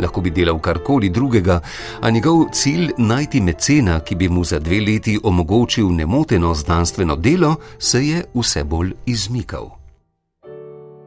Lahko 0.00 0.20
bi 0.20 0.30
delal 0.30 0.58
karkoli 0.58 1.10
drugega, 1.10 1.60
a 2.00 2.10
njegov 2.10 2.48
cilj 2.52 2.92
najti 2.98 3.40
mecena, 3.40 4.00
ki 4.00 4.14
bi 4.14 4.28
mu 4.28 4.44
za 4.44 4.58
dve 4.58 4.80
leti 4.80 5.18
omogočil 5.22 5.92
nemoteno 5.92 6.54
znanstveno 6.54 7.16
delo, 7.16 7.56
se 7.78 8.06
je 8.06 8.24
vse 8.34 8.64
bolj 8.64 8.92
izmikal. 9.06 9.81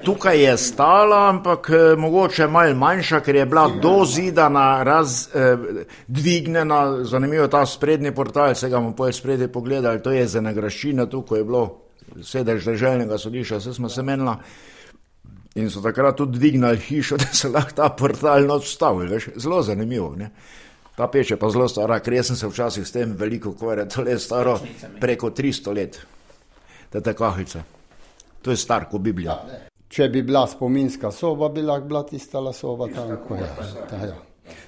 Tukaj 0.04 0.44
je 0.44 0.58
stala, 0.58 1.30
ampak 1.30 1.70
eh, 1.70 1.96
mogoče 1.98 2.48
malo 2.48 2.76
manjša, 2.76 3.20
ker 3.20 3.36
je 3.36 3.46
bila 3.46 3.68
dozidana, 3.82 4.84
razdvignjena. 4.84 6.82
Eh, 6.86 7.04
zanimivo 7.04 7.44
je 7.44 7.50
ta 7.50 7.66
sprednji 7.66 8.12
portal, 8.12 8.56
se 8.56 8.70
ga 8.70 8.80
bomo 8.80 9.12
spredje 9.12 9.48
pogledali, 9.48 10.04
to 10.04 10.12
je 10.12 10.28
za 10.28 10.42
nagraščina, 10.42 11.06
tukaj 11.06 11.40
je 11.40 11.44
bilo 11.44 11.78
sedež 12.22 12.66
državnega 12.66 13.18
sodišča, 13.18 13.58
vse 13.58 13.74
smo 13.74 13.90
se 13.90 14.04
menila. 14.04 14.38
In 15.56 15.70
so 15.72 15.82
takrat 15.82 16.16
tudi 16.16 16.38
dvignili 16.40 16.78
hišo, 16.78 17.18
da 17.22 17.26
se 17.34 17.50
lahko 17.50 17.72
ta 17.76 17.90
portal 17.90 18.52
odstavil. 18.52 19.20
Zelo 19.36 19.62
zanimivo. 19.64 20.14
Ne? 20.18 20.32
Ta 20.96 21.08
peč 21.08 21.32
je 21.32 21.38
pa 21.38 21.50
zelo 21.50 21.68
stara, 21.68 22.00
ker 22.00 22.24
sem 22.24 22.36
se 22.36 22.48
včasih 22.48 22.88
s 22.88 22.92
tem 22.92 23.16
veliko 23.20 23.50
ukvarjal, 23.50 23.88
to 23.88 24.06
je 24.08 24.20
staro 24.20 24.60
preko 25.02 25.30
300 25.30 25.76
let. 25.76 26.00
To 26.90 26.98
je 26.98 27.04
ta 27.04 27.14
kahica. 27.14 27.64
To 28.42 28.52
je 28.52 28.58
star, 28.58 28.86
kot 28.92 29.02
Biblija. 29.02 29.40
Če 29.96 30.10
bi 30.12 30.26
bila 30.28 30.42
spominska 30.48 31.08
soba, 31.12 31.48
bi 31.56 31.62
lahko 31.64 31.88
bila 31.88 32.02
tista 32.04 32.42
soba 32.54 32.90
tam, 32.92 33.14
ko 33.28 33.36
je. 33.36 33.48
Ja. 34.08 34.16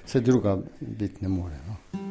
Vse 0.06 0.20
druga 0.20 0.56
biti 0.80 1.20
ne 1.20 1.28
more. 1.28 1.58
No. 1.66 2.07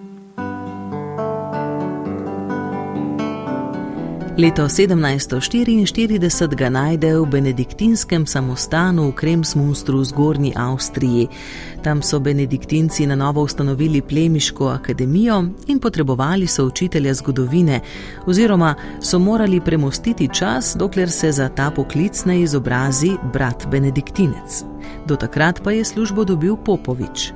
Leto 4.38 4.70
1744 4.70 6.56
ga 6.56 6.70
najde 6.70 7.10
v 7.17 7.25
benediktinskem 7.25 8.22
samostanu 8.29 9.10
v 9.10 9.17
Kremsmunstru 9.17 9.98
v 9.98 10.06
Zgornji 10.06 10.51
Avstriji. 10.53 11.25
Tam 11.82 12.06
so 12.06 12.22
benediktinci 12.22 13.10
na 13.10 13.17
novo 13.17 13.41
ustanovili 13.41 14.01
plemiško 14.01 14.70
akademijo 14.70 15.41
in 15.67 15.79
potrebovali 15.79 16.48
so 16.48 16.70
učitelja 16.70 17.13
zgodovine, 17.13 17.82
oziroma 18.29 18.75
so 19.01 19.20
morali 19.20 19.58
premostiti 19.62 20.29
čas, 20.29 20.75
dokler 20.77 21.10
se 21.10 21.32
za 21.32 21.50
ta 21.50 21.72
poklic 21.72 22.25
ne 22.25 22.41
izobrazi 22.41 23.17
brat 23.34 23.65
benediktinec. 23.65 24.63
Do 25.06 25.15
takrat 25.15 25.63
pa 25.63 25.72
je 25.72 25.86
službo 25.86 26.24
dobil 26.24 26.56
Popovič. 26.56 27.34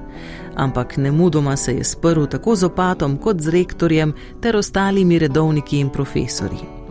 Ampak 0.55 0.97
ne 0.97 1.11
mudoma 1.11 1.55
se 1.57 1.73
je 1.73 1.83
sprl 1.83 2.25
tako 2.25 2.55
z 2.55 2.63
opatom 2.63 3.17
kot 3.17 3.41
z 3.41 3.49
rektorjem 3.49 4.13
ter 4.41 4.55
ostalimi 4.55 5.19
redovniki 5.19 5.79
in 5.79 5.89
profesori. 5.89 6.81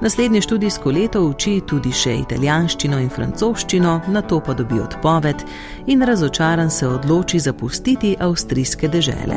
Naslednje 0.00 0.40
študijsko 0.40 0.90
leto 0.90 1.24
uči 1.24 1.60
tudi 1.66 1.92
še 1.92 2.14
italijanščino 2.22 2.98
in 2.98 3.10
francoščino, 3.12 4.00
na 4.08 4.22
to 4.22 4.40
pa 4.40 4.54
dobi 4.56 4.80
odpoved 4.80 5.44
in 5.86 6.02
razočaran 6.02 6.70
se 6.70 6.88
odloči 6.88 7.38
zapustiti 7.38 8.14
avstrijske 8.20 8.88
dežele. 8.88 9.36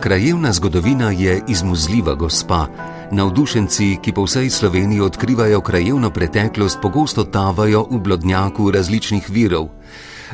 Krajevna 0.00 0.52
zgodovina 0.52 1.10
je 1.10 1.42
izmuzljiva 1.48 2.14
gospa. 2.14 2.66
Navdušenci, 3.12 3.98
ki 4.02 4.12
po 4.12 4.22
vsej 4.24 4.50
Sloveniji 4.50 5.00
odkrivajo 5.00 5.60
krajevno 5.60 6.10
preteklost, 6.10 6.78
pogosto 6.82 7.24
tavajo 7.24 7.86
v 7.90 7.98
blodnjaku 7.98 8.70
različnih 8.70 9.30
virov 9.30 9.68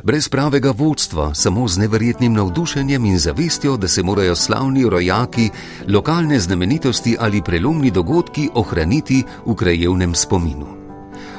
brez 0.05 0.29
pravega 0.29 0.73
vodstva, 0.77 1.35
samo 1.35 1.69
z 1.69 1.79
neverjetnim 1.79 2.33
navdušenjem 2.33 3.05
in 3.05 3.19
zavestjo, 3.19 3.77
da 3.77 3.89
se 3.89 4.03
morajo 4.03 4.37
slavni 4.37 4.89
rojaki, 4.89 5.51
lokalne 5.89 6.41
znamenitosti 6.41 7.17
ali 7.21 7.43
prelomni 7.43 7.91
dogodki 7.91 8.49
ohraniti 8.55 9.25
v 9.47 9.55
krajevnem 9.55 10.15
spominu. 10.15 10.86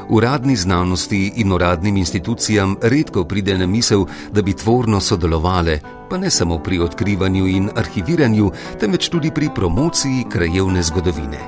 Uradni 0.09 0.55
znanosti 0.55 1.33
in 1.35 1.51
uradnim 1.51 1.97
institucijam 1.97 2.75
redko 2.81 3.23
pride 3.23 3.57
na 3.57 3.67
misel, 3.67 4.05
da 4.31 4.41
bi 4.41 4.53
tvorno 4.53 4.99
sodelovali, 4.99 5.79
pa 6.09 6.17
ne 6.17 6.29
samo 6.29 6.59
pri 6.59 6.79
odkrivanju 6.79 7.47
in 7.47 7.69
arhiviranju, 7.75 8.51
temveč 8.79 9.09
tudi 9.09 9.31
pri 9.31 9.49
promociji 9.55 10.25
krajevne 10.29 10.83
zgodovine. 10.83 11.39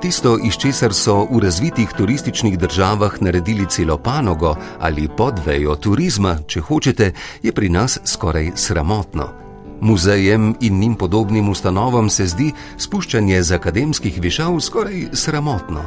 Tisto, 0.00 0.38
iz 0.42 0.56
česar 0.56 0.94
so 0.94 1.26
v 1.30 1.38
razvitih 1.42 1.88
turističnih 1.96 2.58
državah 2.58 3.22
naredili 3.22 3.66
celo 3.68 3.98
panogo 3.98 4.54
ali 4.80 5.08
podvejo 5.16 5.76
turizma, 5.76 6.38
če 6.46 6.60
hočete, 6.60 7.12
je 7.42 7.52
pri 7.52 7.68
nas 7.68 7.98
skoraj 8.04 8.50
sramotno. 8.54 9.28
Muzejem 9.80 10.54
in 10.60 10.78
njim 10.78 10.94
podobnim 10.94 11.48
ustanovam 11.48 12.10
se 12.10 12.26
zdi 12.26 12.52
spuščanje 12.78 13.42
z 13.42 13.52
akademskih 13.54 14.20
višav 14.20 14.60
skoraj 14.60 15.08
sramotno. 15.12 15.84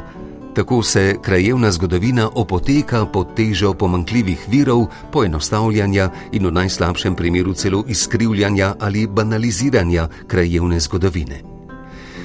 Tako 0.54 0.82
se 0.82 1.16
krajevna 1.22 1.70
zgodovina 1.70 2.28
opoteka 2.34 3.06
pod 3.06 3.34
težo 3.34 3.72
pomankljivih 3.74 4.44
virov, 4.48 4.86
poenostavljanja 5.12 6.10
in 6.32 6.46
v 6.46 6.52
najslabšem 6.52 7.14
primeru 7.14 7.54
celo 7.54 7.84
izkrivljanja 7.88 8.74
ali 8.80 9.06
banaliziranja 9.06 10.08
krajevne 10.26 10.80
zgodovine. 10.80 11.42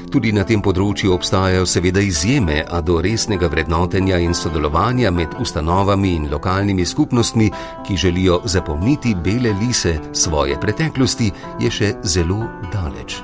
Tudi 0.10 0.32
na 0.34 0.42
tem 0.44 0.62
področju 0.62 1.12
obstajajo 1.14 1.66
seveda 1.70 2.02
izjeme, 2.02 2.64
a 2.66 2.82
do 2.82 2.98
resnega 3.02 3.50
vrednotenja 3.50 4.18
in 4.18 4.34
sodelovanja 4.34 5.12
med 5.14 5.36
ustanovami 5.42 6.16
in 6.18 6.30
lokalnimi 6.32 6.86
skupnostmi, 6.86 7.52
ki 7.86 7.98
želijo 7.98 8.42
zapolniti 8.46 9.14
bele 9.14 9.54
lise 9.62 10.00
svoje 10.14 10.58
preteklosti, 10.62 11.30
je 11.62 11.70
še 11.70 11.94
zelo 12.04 12.42
daleč. 12.74 13.22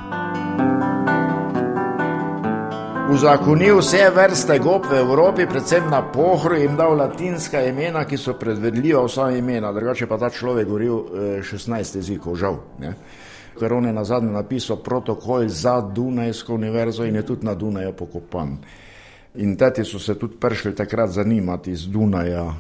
Uzakonil 3.16 3.78
vse 3.80 4.10
vrste 4.12 4.58
gob 4.60 4.90
v 4.92 4.98
Evropi, 5.00 5.46
predvsem 5.48 5.86
na 5.88 6.02
pohru, 6.12 6.58
jim 6.60 6.76
dal 6.76 6.98
latinska 7.00 7.62
imena, 7.64 8.04
ki 8.04 8.18
so 8.20 8.34
predvedljiva 8.36 9.06
vsa 9.06 9.30
imena, 9.32 9.72
drugače 9.72 10.08
pa 10.08 10.18
ta 10.20 10.28
človek 10.30 10.68
govoril 10.68 10.98
16 11.40 11.80
eh, 11.80 12.02
jezikov, 12.02 12.36
žal. 12.36 12.60
Ne? 12.84 12.94
ker 13.56 13.74
on 13.74 13.88
je 13.88 13.94
na 13.94 14.04
zadnje 14.04 14.36
napisal 14.36 14.84
protokol 14.84 15.48
za 15.48 15.80
Dunajsko 15.82 16.54
univerzo 16.54 17.06
in 17.06 17.16
je 17.16 17.26
tudi 17.26 17.46
na 17.46 17.56
Dunaju 17.56 17.94
pokopan. 17.94 18.58
In 19.36 19.56
teti 19.56 19.84
so 19.84 20.00
se 20.00 20.20
tudi 20.20 20.36
prišli 20.40 20.76
takrat 20.76 21.10
zanimati 21.10 21.72
iz 21.72 21.88
Dunaja. 21.88 22.54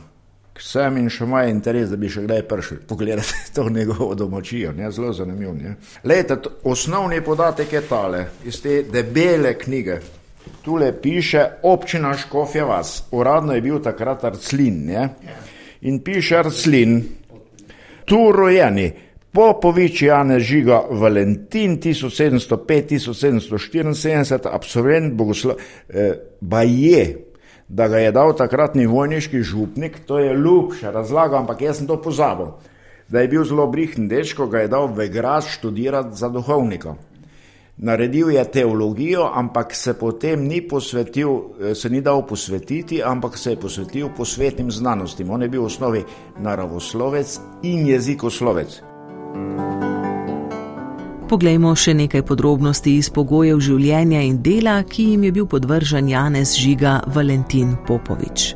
Sem 0.59 0.97
in 0.97 1.09
še 1.11 1.25
imajo 1.27 1.51
interes, 1.51 1.89
da 1.91 1.99
bi 1.99 2.07
še 2.07 2.23
kdaj 2.23 2.47
prišli 2.47 2.77
pogledati 2.87 3.47
to 3.55 3.69
njegovo 3.69 4.15
domačijo, 4.15 4.71
ne? 4.71 4.91
zelo 4.91 5.13
zanimivo. 5.13 5.55
Lejte, 6.03 6.37
osnovni 6.63 7.19
podatek 7.21 7.73
je 7.73 7.81
tale, 7.89 8.27
iz 8.45 8.61
te 8.61 8.83
debele 8.83 9.57
knjige. 9.59 9.99
Tule 10.61 11.01
piše 11.01 11.45
občina 11.63 12.17
Škofja 12.17 12.65
vas, 12.65 13.03
uradno 13.11 13.53
je 13.53 13.61
bil 13.61 13.81
takrat 13.81 14.23
Arclin, 14.23 14.85
ne? 14.85 15.09
in 15.81 16.03
piše 16.03 16.37
Arclin, 16.37 17.03
tu 18.05 18.31
rojeni, 18.31 18.93
Popovič 19.35 20.01
Janez 20.01 20.43
Žiga 20.43 20.83
Valentin 20.91 21.77
1705-1774, 21.77 24.47
absolvent 24.47 25.13
Bogoslav 25.13 25.55
eh, 25.89 26.13
Baje, 26.41 27.17
da 27.67 27.87
ga 27.87 27.97
je 27.97 28.11
dal 28.11 28.35
takratni 28.37 28.85
vojniški 28.87 29.41
župnik, 29.41 29.99
to 30.07 30.19
je 30.19 30.33
ljubša 30.33 30.91
razlaga, 30.91 31.37
ampak 31.37 31.61
jaz 31.61 31.77
sem 31.77 31.87
to 31.87 32.01
pozabil. 32.01 32.47
Da 33.09 33.21
je 33.21 33.27
bil 33.27 33.43
zelo 33.43 33.67
brihten 33.67 34.07
dečko, 34.07 34.47
ga 34.47 34.59
je 34.59 34.67
dal 34.67 34.87
v 34.87 35.07
grad 35.11 35.43
študirati 35.45 36.17
za 36.17 36.29
duhovnika. 36.29 36.95
Naredil 37.77 38.31
je 38.31 38.43
teologijo, 38.51 39.31
ampak 39.33 39.75
se 39.75 39.93
potem 39.93 40.47
ni 40.47 40.61
posvetil, 40.67 41.29
eh, 41.59 41.75
se 41.75 41.89
ni 41.89 42.01
dal 42.01 42.21
posvetiti, 42.25 43.03
ampak 43.03 43.37
se 43.37 43.51
je 43.51 43.59
posvetil 43.59 44.09
posvetnim 44.17 44.71
znanostim. 44.71 45.29
On 45.29 45.41
je 45.41 45.49
bil 45.49 45.61
v 45.61 45.65
osnovi 45.65 46.03
naravoslovec 46.39 47.39
in 47.63 47.87
jezikoslovec. 47.87 48.81
Poglejmo 51.29 51.75
še 51.75 51.93
nekaj 51.93 52.21
podrobnosti 52.21 52.91
iz 52.95 53.09
pogojev 53.09 53.59
življenja 53.59 54.21
in 54.21 54.41
dela, 54.41 54.83
ki 54.83 55.03
jim 55.03 55.23
je 55.23 55.31
bil 55.31 55.45
podvržen 55.45 56.09
Janez 56.09 56.55
Žiga 56.55 57.01
Valentin 57.07 57.75
Popovič. 57.87 58.55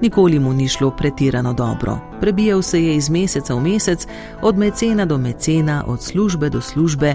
Nikoli 0.00 0.38
mu 0.38 0.52
ni 0.52 0.68
šlo 0.68 0.90
pretirano 0.90 1.52
dobro. 1.52 1.98
Prebijal 2.20 2.62
se 2.62 2.80
je 2.80 2.96
iz 2.96 3.10
meseca 3.10 3.54
v 3.54 3.60
mesec, 3.60 4.06
od 4.42 4.58
mecena 4.58 5.04
do 5.04 5.18
mecena, 5.18 5.84
od 5.86 6.02
službe 6.02 6.50
do 6.50 6.60
službe, 6.60 7.14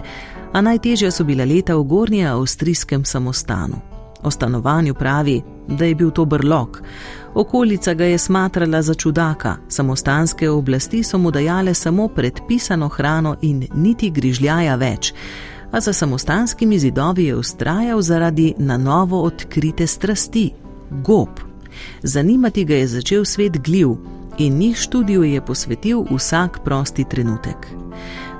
a 0.52 0.60
najtežja 0.60 1.10
so 1.10 1.24
bila 1.24 1.44
leta 1.44 1.76
v 1.76 1.82
gornjem 1.82 2.28
avstrijskem 2.32 3.04
samostanu. 3.04 3.76
O 4.22 4.30
stanovanju 4.30 4.94
pravi, 4.94 5.42
da 5.68 5.84
je 5.84 5.94
bil 5.94 6.10
to 6.10 6.24
brlog. 6.24 6.82
Okolica 7.34 7.94
ga 7.94 8.04
je 8.04 8.18
smatrala 8.18 8.82
za 8.82 8.94
čudaka, 8.94 9.56
samostanske 9.68 10.50
oblasti 10.50 11.02
so 11.02 11.18
mu 11.18 11.30
dajale 11.30 11.74
samo 11.74 12.08
predpisano 12.08 12.88
hrano 12.88 13.36
in 13.42 13.66
niti 13.74 14.10
grižljaja 14.10 14.74
več, 14.76 15.14
a 15.70 15.80
za 15.80 15.92
samostanskimi 15.92 16.78
zidovi 16.78 17.24
je 17.24 17.36
ustrajal 17.36 18.02
zaradi 18.02 18.54
na 18.58 18.76
novo 18.76 19.22
odkrite 19.22 19.86
strasti- 19.86 20.50
gob. 21.06 21.28
Zanimati 22.02 22.64
ga 22.64 22.74
je 22.74 22.86
začel 22.86 23.24
svet 23.24 23.58
gljiv 23.58 23.88
in 24.38 24.58
njih 24.58 24.76
študiju 24.76 25.24
je 25.24 25.40
posvetil 25.40 26.04
vsak 26.10 26.58
prosti 26.64 27.04
trenutek. 27.04 27.56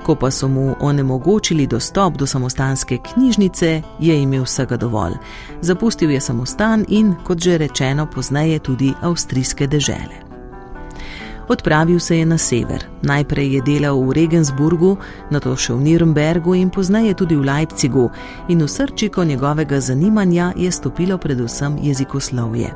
Ko 0.05 0.15
pa 0.15 0.31
so 0.31 0.47
mu 0.47 0.75
onemogočili 0.79 1.67
dostop 1.67 2.17
do 2.17 2.27
samostanske 2.27 2.97
knjižnice, 2.97 3.81
je 3.99 4.21
imel 4.21 4.43
vsega 4.43 4.77
dovolj. 4.77 5.13
Zapustil 5.61 6.11
je 6.11 6.21
samostan 6.21 6.85
in, 6.87 7.15
kot 7.23 7.39
že 7.39 7.57
rečeno, 7.57 8.05
pozneje 8.05 8.59
tudi 8.59 8.93
avstrijske 9.01 9.67
dežele. 9.67 10.31
Odpravil 11.47 11.99
se 11.99 12.17
je 12.17 12.25
na 12.25 12.37
sever. 12.37 12.85
Najprej 13.01 13.53
je 13.53 13.61
delal 13.61 14.03
v 14.03 14.13
Regensburgu, 14.13 14.97
nato 15.29 15.51
še 15.55 15.73
v 15.73 15.83
Nürnbergu 15.83 16.55
in 16.55 16.69
pozneje 16.69 17.13
tudi 17.13 17.35
v 17.35 17.43
Leipzigu, 17.43 18.09
in 18.47 18.63
v 18.63 18.67
srčiko 18.67 19.23
njegovega 19.23 19.79
zanimanja 19.79 20.53
je 20.55 20.71
stopilo 20.71 21.17
predvsem 21.17 21.77
jezikoslovje. 21.81 22.71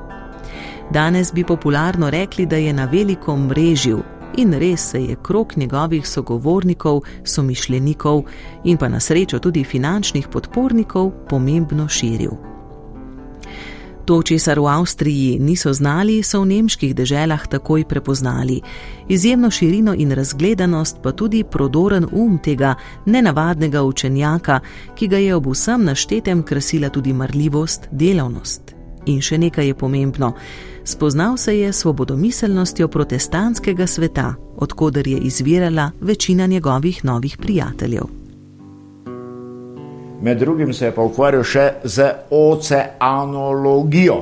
Danes 0.92 1.32
bi 1.34 1.44
popularno 1.44 2.10
rekli, 2.10 2.46
da 2.46 2.56
je 2.56 2.74
na 2.74 2.86
veliko 2.86 3.38
mrežil, 3.38 4.04
in 4.38 4.54
res 4.54 4.90
se 4.92 5.04
je 5.04 5.16
krok 5.22 5.56
njegovih 5.56 6.08
sogovornikov, 6.08 7.02
somišljenikov 7.24 8.24
in 8.64 8.78
pa 8.78 8.90
na 8.90 9.00
srečo 9.00 9.40
tudi 9.40 9.64
finančnih 9.64 10.28
podpornikov 10.28 11.12
pomembno 11.30 11.88
širil. 11.88 12.56
To, 14.06 14.22
česar 14.22 14.60
v 14.60 14.70
Avstriji 14.70 15.40
niso 15.40 15.74
znali, 15.74 16.22
so 16.24 16.42
v 16.42 16.54
nemških 16.54 16.94
deželah 16.94 17.48
takoj 17.50 17.88
prepoznali. 17.90 18.62
Izjemno 19.10 19.50
širino 19.50 19.96
in 19.98 20.12
razgledanost, 20.12 21.02
pa 21.02 21.12
tudi 21.12 21.44
prodoren 21.44 22.06
um 22.12 22.38
tega 22.38 22.76
nenavadnega 23.06 23.82
učenjaka, 23.84 24.60
ki 24.96 25.08
ga 25.08 25.18
je 25.18 25.36
ob 25.36 25.50
vsem 25.50 25.84
naštetem 25.84 26.44
krasila 26.44 26.90
tudi 26.90 27.14
marljivost, 27.14 27.90
delavnost. 27.92 28.75
In 29.06 29.22
še 29.22 29.38
nekaj 29.38 29.68
je 29.68 29.76
pomembno: 29.76 30.34
spoznal 30.84 31.38
se 31.38 31.60
je 31.60 31.74
svobodomiselnostjo 31.74 32.88
protestantskega 32.88 33.88
sveta, 33.88 34.34
odkuder 34.58 35.08
je 35.08 35.18
izvirala 35.18 35.92
večina 36.02 36.46
njegovih 36.48 37.06
novih 37.06 37.38
prijateljev 37.38 38.26
med 40.26 40.38
drugim 40.38 40.74
se 40.74 40.86
je 40.86 40.92
pa 40.92 41.02
ukvarjal 41.02 41.44
še 41.44 41.66
z 41.84 42.06
oceanologijo, 42.34 44.16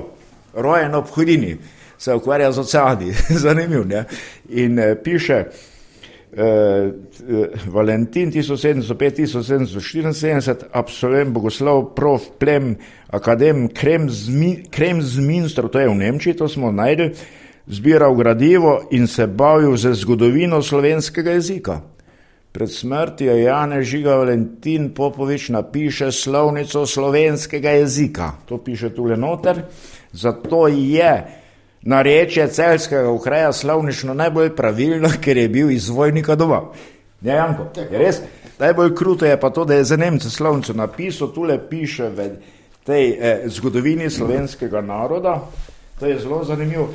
rojen 0.54 0.96
ob 0.96 1.08
hodini, 1.16 1.58
se 1.98 2.14
ukvarja 2.14 2.52
z 2.52 2.60
oceani, 2.60 3.14
zanimiv. 3.46 3.88
Ne? 3.88 4.04
In 4.50 4.80
eh, 4.80 4.96
piše 5.04 5.46
eh, 6.38 6.42
eh 6.42 6.94
Valentin 7.68 8.32
1705-1774, 8.32 10.56
absolvent 10.72 11.32
Bogoslav, 11.32 11.94
prof, 11.96 12.24
plem, 12.40 12.76
akadem, 13.08 13.70
krem 13.70 14.10
z 15.02 15.20
minstrom, 15.20 15.70
to 15.70 15.80
je 15.80 15.90
v 15.90 15.96
Nemčiji, 15.96 16.34
to 16.34 16.48
smo 16.48 16.72
najdel, 16.72 17.10
zbiral 17.68 18.16
gradivo 18.16 18.82
in 18.92 19.08
se 19.08 19.28
bavil 19.28 19.78
za 19.78 19.94
zgodovino 19.94 20.62
slovenskega 20.62 21.32
jezika. 21.32 21.82
Pred 22.54 22.70
smrtjo 22.70 23.38
Jana 23.38 23.82
Žiga 23.82 24.16
Valentin 24.16 24.94
Popovič 24.94 25.50
napiše 25.50 26.12
slovnico 26.12 26.86
slovenskega 26.86 27.70
jezika. 27.70 28.32
To 28.46 28.58
piše 28.58 28.94
tule 28.94 29.18
noter. 29.18 29.64
Zato 30.12 30.68
je 30.68 31.43
narečje 31.84 32.48
celskega 32.48 33.10
ukraja 33.10 33.54
slovnično 33.54 34.14
najbolj 34.14 34.56
pravilno, 34.56 35.10
ker 35.24 35.38
je 35.38 35.50
bil 35.50 35.72
iz 35.72 35.90
vojnika 35.90 36.36
doma. 36.36 36.62
Ne, 37.22 37.34
Janko, 37.34 37.70
je 37.92 38.00
res? 38.00 38.22
Najbolj 38.60 38.96
kruto 38.96 39.26
je 39.26 39.40
pa 39.40 39.50
to, 39.50 39.66
da 39.66 39.76
je 39.76 39.84
za 39.84 39.98
Nemce 39.98 40.30
slovnico 40.30 40.74
napisal, 40.74 41.32
tule 41.34 41.58
piše 41.70 42.10
v 42.10 42.30
tej 42.84 43.18
eh, 43.20 43.42
zgodovini 43.46 44.10
slovenskega 44.10 44.82
naroda. 44.82 45.40
To 46.00 46.06
je 46.06 46.20
zelo 46.20 46.44
zanimivo, 46.44 46.90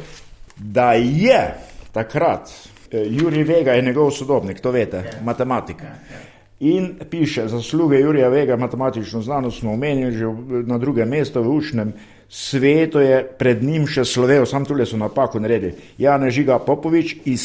da 0.57 0.93
je 0.93 1.55
takrat 1.93 2.51
Eh, 2.91 3.07
Jurij 3.11 3.45
Vega 3.45 3.73
je 3.73 3.83
njegov 3.83 4.11
sodobnik, 4.11 4.61
to 4.61 4.71
veste, 4.71 4.97
ja. 4.97 5.25
matematik. 5.25 5.77
Ja, 5.83 5.89
ja. 5.89 6.21
In 6.61 6.95
piše, 7.11 7.49
zasluge 7.49 8.01
Jurija 8.01 8.29
Vega, 8.29 8.57
matematično 8.57 9.21
znanost 9.23 9.61
smo 9.61 9.73
omenili 9.73 10.13
že 10.13 10.25
na 10.67 10.79
drugem 10.79 11.09
mestu 11.09 11.43
v 11.43 11.49
učnem 11.49 11.93
svetu, 12.29 13.01
je 13.01 13.23
pred 13.39 13.63
njim 13.63 13.87
še 13.89 14.05
slovev, 14.05 14.45
sam 14.47 14.65
tule 14.69 14.87
so 14.87 14.97
napako 14.97 15.41
naredili. 15.41 15.75
Jana 15.99 16.31
Žiga 16.31 16.59
Popovič 16.59 17.17
iz 17.25 17.45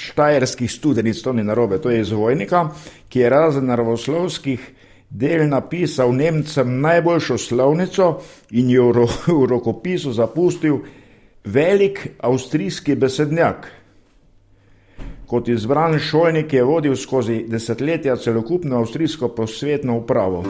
štajerskih 0.00 0.70
studenic, 0.72 1.20
to 1.22 1.32
ni 1.32 1.44
narobe, 1.44 1.78
to 1.78 1.90
je 1.90 2.00
iz 2.00 2.12
Vojnika, 2.12 2.70
ki 3.08 3.20
je 3.20 3.30
razen 3.30 3.68
naravoslovskih 3.68 4.70
del 5.12 5.44
napisal 5.48 6.14
Nemcem 6.16 6.80
najboljšo 6.80 7.38
slovnico 7.38 8.22
in 8.50 8.70
jo 8.70 8.88
v 8.92 9.44
rokopisu 9.50 10.12
zapustil 10.12 10.80
velik 11.44 12.16
avstrijski 12.18 12.96
besednjak. 12.96 13.68
Kot 15.26 15.48
izbran 15.48 15.98
šolnik 15.98 16.52
je 16.52 16.64
vodil 16.64 16.96
skozi 16.96 17.44
desetletja 17.48 18.16
celokupno 18.16 18.78
avstrijsko 18.78 19.28
posvetno 19.28 19.96
upravo. 19.96 20.44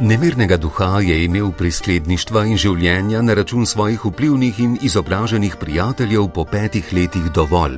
Nemirnega 0.00 0.56
duha 0.56 1.00
je 1.00 1.24
imel 1.24 1.50
priskledništva 1.52 2.46
in 2.48 2.56
življenja 2.56 3.20
na 3.20 3.34
račun 3.36 3.66
svojih 3.66 4.06
vplivnih 4.06 4.60
in 4.60 4.78
izobraženih 4.80 5.58
prijateljev 5.60 6.28
po 6.32 6.44
petih 6.48 6.88
letih 6.92 7.26
dovolj. 7.36 7.76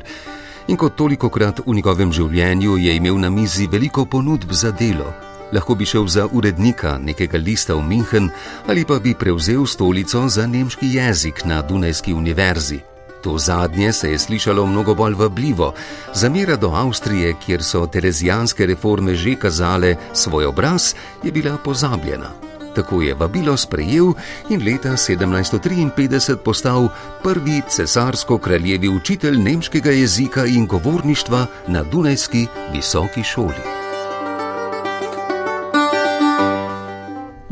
In 0.68 0.78
kot 0.78 0.94
toliko 0.96 1.30
krat 1.34 1.64
v 1.66 1.74
njegovem 1.74 2.12
življenju 2.12 2.76
je 2.78 2.94
imel 2.96 3.18
na 3.18 3.30
mizi 3.30 3.66
veliko 3.66 4.04
ponudb 4.06 4.54
za 4.54 4.70
delo, 4.70 5.10
lahko 5.52 5.74
bi 5.74 5.84
šel 5.84 6.06
za 6.06 6.28
urednika 6.30 6.94
nekega 7.02 7.42
lista 7.42 7.74
v 7.74 7.82
München 7.90 8.30
ali 8.68 8.84
pa 8.84 9.00
bi 9.02 9.18
prevzel 9.18 9.66
stolico 9.66 10.28
za 10.28 10.46
nemški 10.46 10.94
jezik 10.94 11.44
na 11.44 11.62
Dunajski 11.62 12.14
univerzi. 12.14 12.91
To 13.22 13.38
zadnje 13.38 13.92
se 13.92 14.10
je 14.10 14.18
slišalo 14.18 14.66
mnogo 14.66 14.94
bolj 14.94 15.14
vabljivo, 15.14 15.74
zamera 16.14 16.56
do 16.56 16.70
Avstrije, 16.70 17.34
kjer 17.46 17.62
so 17.62 17.86
terezijanske 17.86 18.66
reforme 18.66 19.14
že 19.14 19.34
kazale 19.34 19.96
svoj 20.12 20.46
obraz, 20.46 20.94
je 21.22 21.32
bila 21.32 21.56
pozabljena. 21.64 22.30
Tako 22.74 23.02
je 23.02 23.14
vabilo 23.14 23.56
sprejel 23.56 24.12
in 24.48 24.64
leta 24.64 24.92
1753 24.92 26.36
postal 26.36 26.88
prvi 27.22 27.62
cesarsko-kraljevi 27.68 28.88
učitelj 28.88 29.38
nemškega 29.38 29.90
jezika 29.90 30.46
in 30.46 30.66
govorništva 30.66 31.46
na 31.68 31.82
Dunajski 31.82 32.46
visoki 32.72 33.22
šoli. 33.22 33.81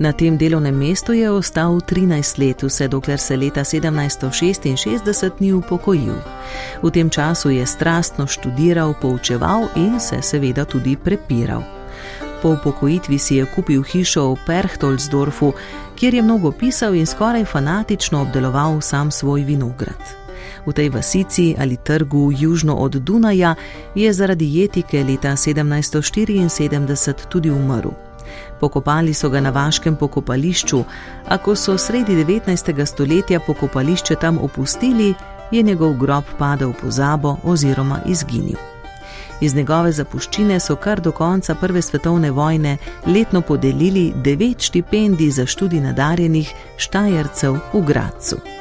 Na 0.00 0.12
tem 0.12 0.36
delovnem 0.36 0.72
mestu 0.72 1.12
je 1.12 1.30
ostal 1.30 1.76
13 1.80 2.38
let, 2.38 2.62
vse 2.62 2.88
dokler 2.88 3.20
se 3.20 3.36
leta 3.36 3.60
1766 3.60 5.30
ni 5.40 5.52
upokojil. 5.52 6.16
V 6.82 6.90
tem 6.90 7.10
času 7.10 7.50
je 7.50 7.66
strastno 7.66 8.26
študiral, 8.26 8.94
poučeval 9.00 9.68
in 9.76 10.00
se 10.00 10.22
seveda 10.22 10.64
tudi 10.64 10.96
prepiral. 10.96 11.62
Po 12.42 12.48
upokojitvi 12.56 13.18
si 13.18 13.36
je 13.36 13.44
kupil 13.44 13.82
hišo 13.82 14.32
v 14.32 14.38
Perchtoldsdorfu, 14.46 15.52
kjer 15.96 16.14
je 16.14 16.22
mnogo 16.22 16.50
pisal 16.52 16.94
in 16.96 17.06
skoraj 17.06 17.44
fanatično 17.44 18.22
obdeloval 18.22 18.80
sam 18.80 19.10
svoj 19.10 19.44
vinograd. 19.44 20.00
V 20.66 20.72
tej 20.72 20.88
vasici 20.88 21.54
ali 21.58 21.76
trgu 21.76 22.32
južno 22.32 22.74
od 22.74 22.96
Dunaja 22.96 23.54
je 23.94 24.12
zaradi 24.12 24.60
jetike 24.60 25.04
leta 25.04 25.36
1774 25.36 27.28
tudi 27.28 27.50
umrl. 27.50 28.09
Pokopali 28.60 29.14
so 29.14 29.28
ga 29.28 29.40
na 29.40 29.50
vaškem 29.50 29.96
pokopališču, 29.96 30.84
a 31.28 31.38
ko 31.38 31.56
so 31.56 31.78
sredi 31.78 32.24
19. 32.24 32.86
stoletja 32.86 33.40
pokopališče 33.40 34.14
tam 34.14 34.38
opustili, 34.38 35.14
je 35.50 35.62
njegov 35.62 35.94
grob 35.98 36.24
padel 36.38 36.68
v 36.68 36.80
pozabo 36.82 37.36
oziroma 37.44 38.00
izginil. 38.06 38.58
Iz 39.40 39.54
njegove 39.54 39.92
zapuščine 39.92 40.60
so 40.60 40.76
kar 40.76 41.00
do 41.00 41.12
konca 41.12 41.54
Prve 41.54 41.82
svetovne 41.82 42.30
vojne 42.30 42.76
letno 43.06 43.40
podelili 43.40 44.12
devet 44.16 44.60
štipendij 44.60 45.30
za 45.30 45.46
študij 45.46 45.80
nadarjenih 45.80 46.54
štajercev 46.76 47.56
v 47.72 47.84
Gracu. 47.86 48.59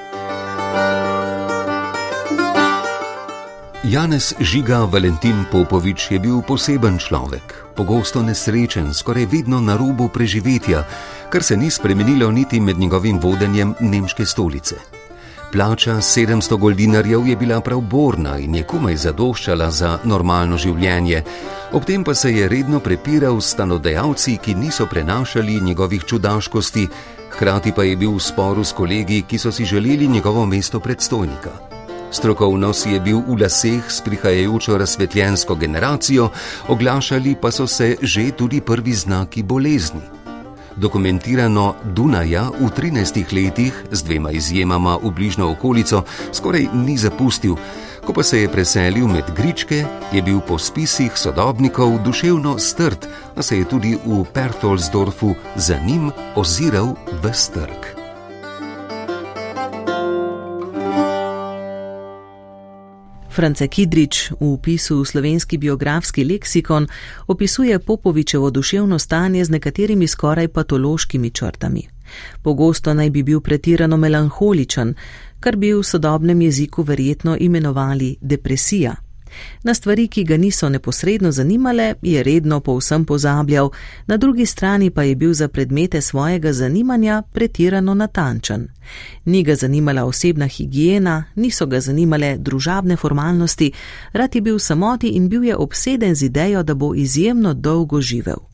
Janez 3.90 4.38
Žiga 4.38 4.86
Valentin 4.86 5.50
Popovič 5.50 6.14
je 6.14 6.22
bil 6.22 6.46
poseben 6.46 7.02
človek, 7.02 7.74
pogosto 7.74 8.22
nesrečen, 8.22 8.94
skoraj 8.94 9.26
vedno 9.26 9.58
na 9.58 9.74
robu 9.74 10.14
preživetja, 10.14 10.86
kar 11.34 11.42
se 11.42 11.58
ni 11.58 11.74
spremenilo 11.74 12.30
niti 12.30 12.60
med 12.62 12.78
njegovim 12.78 13.18
vodenjem 13.18 13.74
nemške 13.80 14.26
stolice. 14.26 14.76
Plača 15.52 15.98
700 16.06 16.58
goldinarjev 16.58 17.28
je 17.28 17.36
bila 17.36 17.62
prav 17.66 17.82
borna 17.82 18.38
in 18.38 18.56
je 18.56 18.64
komaj 18.64 18.96
zadoščala 18.96 19.72
za 19.72 19.98
normalno 20.04 20.58
življenje, 20.58 21.24
ob 21.74 21.82
tem 21.86 22.06
pa 22.06 22.14
se 22.14 22.30
je 22.30 22.46
redno 22.50 22.80
prepiral 22.80 23.42
s 23.42 23.58
stanodajalci, 23.58 24.38
ki 24.38 24.54
niso 24.54 24.86
prenašali 24.86 25.62
njegovih 25.62 26.06
čudaškosti, 26.06 26.86
hkrati 27.34 27.74
pa 27.74 27.90
je 27.90 27.98
bil 27.98 28.14
v 28.14 28.22
sporu 28.22 28.62
s 28.62 28.70
kolegi, 28.72 29.24
ki 29.26 29.38
so 29.42 29.52
si 29.52 29.66
želeli 29.66 30.08
njegovo 30.08 30.46
mesto 30.46 30.80
predstojnika. 30.80 31.69
Strokovno 32.12 32.74
si 32.74 32.90
je 32.90 33.00
bil 33.00 33.22
v 33.22 33.38
laseh 33.42 33.86
s 33.86 34.02
prihajajočo 34.02 34.78
razsvetljensko 34.78 35.56
generacijo, 35.56 36.30
oglašali 36.68 37.36
pa 37.42 37.52
so 37.52 37.68
se 37.68 37.96
že 38.02 38.32
tudi 38.32 38.62
prvi 38.62 38.94
znaki 38.94 39.44
bolezni. 39.44 40.02
Dokumentirano 40.76 41.76
Dunaja 41.84 42.50
v 42.56 42.72
13 42.72 43.34
letih, 43.34 43.74
z 43.92 44.04
dvema 44.04 44.32
izjemama 44.32 44.98
v 45.04 45.12
bližnjo 45.12 45.52
okolico, 45.52 46.04
skoraj 46.32 46.68
ni 46.74 46.98
zapustil. 46.98 47.56
Ko 48.06 48.14
pa 48.14 48.24
se 48.24 48.42
je 48.42 48.50
preselil 48.50 49.08
med 49.08 49.28
Gričke, 49.36 49.86
je 50.12 50.22
bil 50.22 50.40
po 50.40 50.58
spisih 50.58 51.12
sodobnikov 51.14 52.00
duševno 52.04 52.58
strt, 52.58 53.08
a 53.36 53.42
se 53.44 53.60
je 53.60 53.66
tudi 53.66 53.98
v 54.06 54.24
Pertolsdorfu 54.34 55.36
za 55.56 55.78
njim 55.78 56.12
oziral 56.36 56.96
v 57.22 57.34
strk. 57.34 57.99
France 63.40 63.68
Kidrič 63.68 64.32
v 64.32 64.36
upisu 64.60 65.00
v 65.00 65.08
slovenski 65.08 65.58
biografski 65.58 66.24
leksikon 66.28 66.88
opisuje 67.28 67.80
Popovičevo 67.80 68.50
duševno 68.52 69.00
stanje 69.00 69.46
z 69.46 69.50
nekaterimi 69.50 70.08
skoraj 70.08 70.48
patološkimi 70.48 71.30
črtami. 71.32 71.88
Pogosto 72.44 72.94
naj 72.94 73.10
bi 73.10 73.24
bil 73.24 73.40
pretirano 73.40 73.98
melanholičen, 73.98 74.94
kar 75.40 75.56
bi 75.56 75.72
v 75.74 75.84
sodobnem 75.84 76.42
jeziku 76.42 76.84
verjetno 76.84 77.38
imenovali 77.40 78.18
depresija. 78.22 78.96
Na 79.64 79.74
stvari, 79.74 80.08
ki 80.08 80.24
ga 80.24 80.38
niso 80.38 80.70
neposredno 80.70 81.32
zanimale, 81.32 81.94
je 82.02 82.24
redno 82.24 82.60
povsem 82.60 83.06
pozabljal, 83.06 83.70
na 84.08 84.18
drugi 84.18 84.46
strani 84.46 84.90
pa 84.90 85.04
je 85.04 85.16
bil 85.16 85.34
za 85.34 85.48
predmete 85.48 86.02
svojega 86.02 86.54
zanimanja 86.54 87.24
pretirano 87.34 87.94
natančen. 87.94 88.68
Ni 89.26 89.44
ga 89.44 89.56
zanimala 89.56 90.06
osebna 90.06 90.48
higiena, 90.48 91.24
niso 91.36 91.66
ga 91.66 91.80
zanimale 91.80 92.38
družabne 92.38 92.96
formalnosti, 92.96 93.72
rad 94.14 94.36
je 94.36 94.42
bil 94.42 94.60
samoti 94.60 95.08
in 95.08 95.30
bil 95.30 95.44
je 95.44 95.56
obseden 95.56 96.16
z 96.16 96.26
idejo, 96.26 96.64
da 96.64 96.74
bo 96.74 96.96
izjemno 96.96 97.54
dolgo 97.54 98.02
živel 98.02 98.49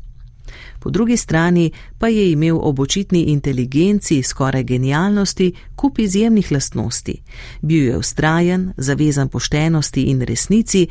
po 0.86 0.92
drugi 0.92 1.18
strani 1.18 1.72
pa 1.98 2.08
je 2.08 2.32
imel 2.32 2.60
ob 2.62 2.80
očitni 2.80 3.24
inteligenci, 3.24 4.24
skoraj 4.24 4.64
genialnosti, 4.64 5.54
kup 5.76 6.00
izjemnih 6.00 6.52
lastnosti. 6.52 7.22
Bil 7.62 7.84
je 7.84 7.98
ustrajen, 7.98 8.74
zavezan 8.78 9.30
poštenosti 9.30 10.02
in 10.02 10.22
resnici, 10.22 10.88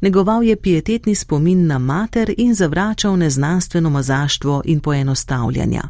negoval 0.00 0.42
je 0.42 0.56
pietetni 0.56 1.14
spomin 1.14 1.66
na 1.66 1.78
mater 1.78 2.34
in 2.36 2.54
zavračal 2.54 3.16
neznanstveno 3.16 3.90
mazaštvo 3.90 4.62
in 4.64 4.80
poenostavljanja. 4.80 5.82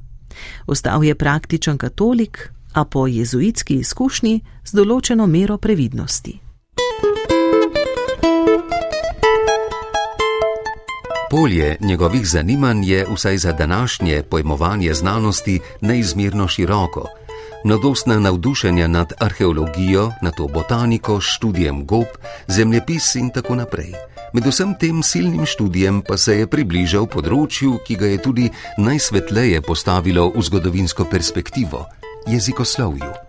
Ostal 0.67 1.05
je 1.05 1.15
praktičen 1.15 1.79
katolik, 1.79 2.53
a 2.73 2.85
po 2.85 3.07
jezuitski 3.07 3.75
izkušnji 3.75 4.41
z 4.65 4.73
določeno 4.73 5.27
mero 5.27 5.59
previdnosti. 5.59 6.48
Polje 11.31 11.77
njegovih 11.81 12.27
zanimanj 12.27 12.91
je 12.91 13.07
vsaj 13.15 13.39
za 13.39 13.53
današnje 13.53 14.23
pojmovanje 14.23 14.95
znanosti 14.95 15.61
neizmerno 15.81 16.49
široko. 16.49 17.09
Mladostna 17.65 18.21
navdušenja 18.21 18.89
nad 18.89 19.13
arheologijo, 19.19 20.13
nad 20.23 20.37
to 20.37 20.49
botaniko, 20.49 21.21
študijem 21.21 21.87
gob, 21.87 22.07
zemljepis 22.47 23.15
in 23.15 23.31
tako 23.31 23.55
naprej. 23.55 23.93
Med 24.33 24.47
vsem 24.47 24.75
tem 24.81 25.03
silnim 25.03 25.47
študijem 25.47 26.03
pa 26.09 26.17
se 26.17 26.39
je 26.39 26.47
približal 26.47 27.07
področju, 27.07 27.79
ki 27.87 27.97
ga 27.97 28.07
je 28.07 28.23
tudi 28.23 28.51
najsvetleje 28.79 29.61
postavilo 29.61 30.31
v 30.37 30.43
zgodovinsko 30.43 31.05
perspektivo- 31.05 31.87
jezikoslovju. 32.33 33.28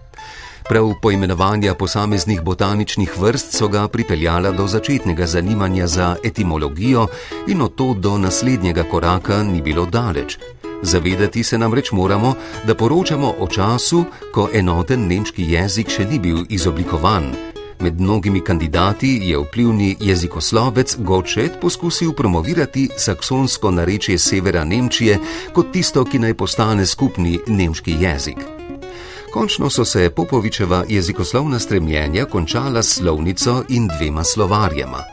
Prav 0.70 0.94
poimenovanja 1.02 1.74
posameznih 1.74 2.42
botaničnih 2.42 3.14
vrst 3.20 3.58
so 3.58 3.68
ga 3.68 3.88
pripeljala 3.88 4.52
do 4.52 4.68
začetnega 4.68 5.26
zanimanja 5.26 5.88
za 5.88 6.16
etimologijo 6.24 7.08
in 7.48 7.62
od 7.62 7.76
to 7.76 7.94
do 7.94 8.18
naslednjega 8.18 8.84
koraka 8.84 9.44
ni 9.44 9.62
bilo 9.62 9.86
daleč. 9.86 10.38
Zavedati 10.82 11.44
se 11.44 11.58
namreč 11.58 11.92
moramo, 11.92 12.34
da 12.68 12.76
poročamo 12.76 13.34
o 13.40 13.48
času, 13.48 14.04
ko 14.34 14.50
enoten 14.54 15.08
nemški 15.08 15.44
jezik 15.52 15.90
še 15.90 16.06
ni 16.06 16.20
bil 16.20 16.46
izoblikovan. 16.50 17.34
Med 17.80 18.02
mnogimi 18.02 18.42
kandidati 18.42 19.20
je 19.24 19.38
vplivni 19.38 19.96
jezikoslovec 20.00 20.96
Gočet 21.00 21.58
poskusil 21.62 22.14
promovirati 22.14 22.90
saksonsko 22.98 23.72
narečje 23.72 24.18
severa 24.18 24.64
Nemčije 24.64 25.18
kot 25.54 25.74
tisto, 25.74 26.06
ki 26.06 26.20
naj 26.20 26.34
postane 26.34 26.86
skupni 26.86 27.40
nemški 27.48 27.98
jezik. 28.00 28.60
Končno 29.34 29.70
so 29.70 29.86
se 29.86 30.10
Popovičeva 30.10 30.84
jezikoslovna 30.88 31.60
stremljenja 31.60 32.26
končala 32.26 32.84
s 32.84 32.96
slovnico 32.96 33.64
in 33.70 33.88
dvema 33.88 34.24
slovarjema. 34.24 35.04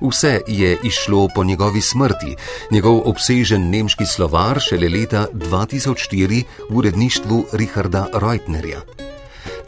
Vse 0.00 0.40
je 0.46 0.78
išlo 0.84 1.28
po 1.34 1.44
njegovi 1.44 1.80
smrti, 1.80 2.36
njegov 2.70 3.00
obsežen 3.04 3.70
nemški 3.70 4.06
slovar 4.06 4.60
šele 4.60 4.88
leta 4.88 5.26
2004 5.32 6.42
v 6.70 6.76
uredništvu 6.76 7.44
Richarda 7.52 8.06
Reutnerja. 8.14 8.80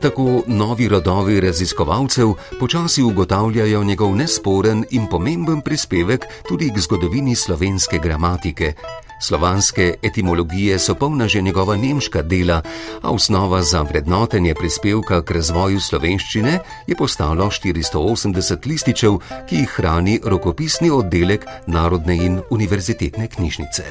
Tako 0.00 0.42
novi 0.46 0.88
rodovi 0.88 1.40
raziskovalcev 1.40 2.32
počasi 2.60 3.02
ugotavljajo 3.02 3.84
njegov 3.84 4.16
nesporen 4.16 4.84
in 4.90 5.06
pomemben 5.10 5.60
prispevek 5.60 6.24
tudi 6.48 6.70
k 6.70 6.78
zgodovini 6.78 7.34
slovenske 7.34 7.98
gramatike, 7.98 8.72
Slovanske 9.20 9.94
etimologije 10.02 10.78
so 10.78 10.94
polna 10.94 11.28
že 11.28 11.42
njegova 11.42 11.76
nemška 11.76 12.22
dela, 12.22 12.62
a 13.02 13.10
osnova 13.10 13.62
za 13.62 13.82
vrednotenje 13.82 14.54
prispevka 14.54 15.22
k 15.22 15.30
razvoju 15.30 15.80
slovenščine 15.80 16.58
je 16.86 16.96
postalo 16.96 17.44
480 17.44 18.66
lističev, 18.66 19.18
ki 19.48 19.56
jih 19.56 19.68
hrani 19.68 20.20
rokopisni 20.24 20.90
oddelek 20.90 21.46
Narodne 21.66 22.16
in 22.16 22.40
univerzitetne 22.50 23.28
knjižnice. 23.28 23.82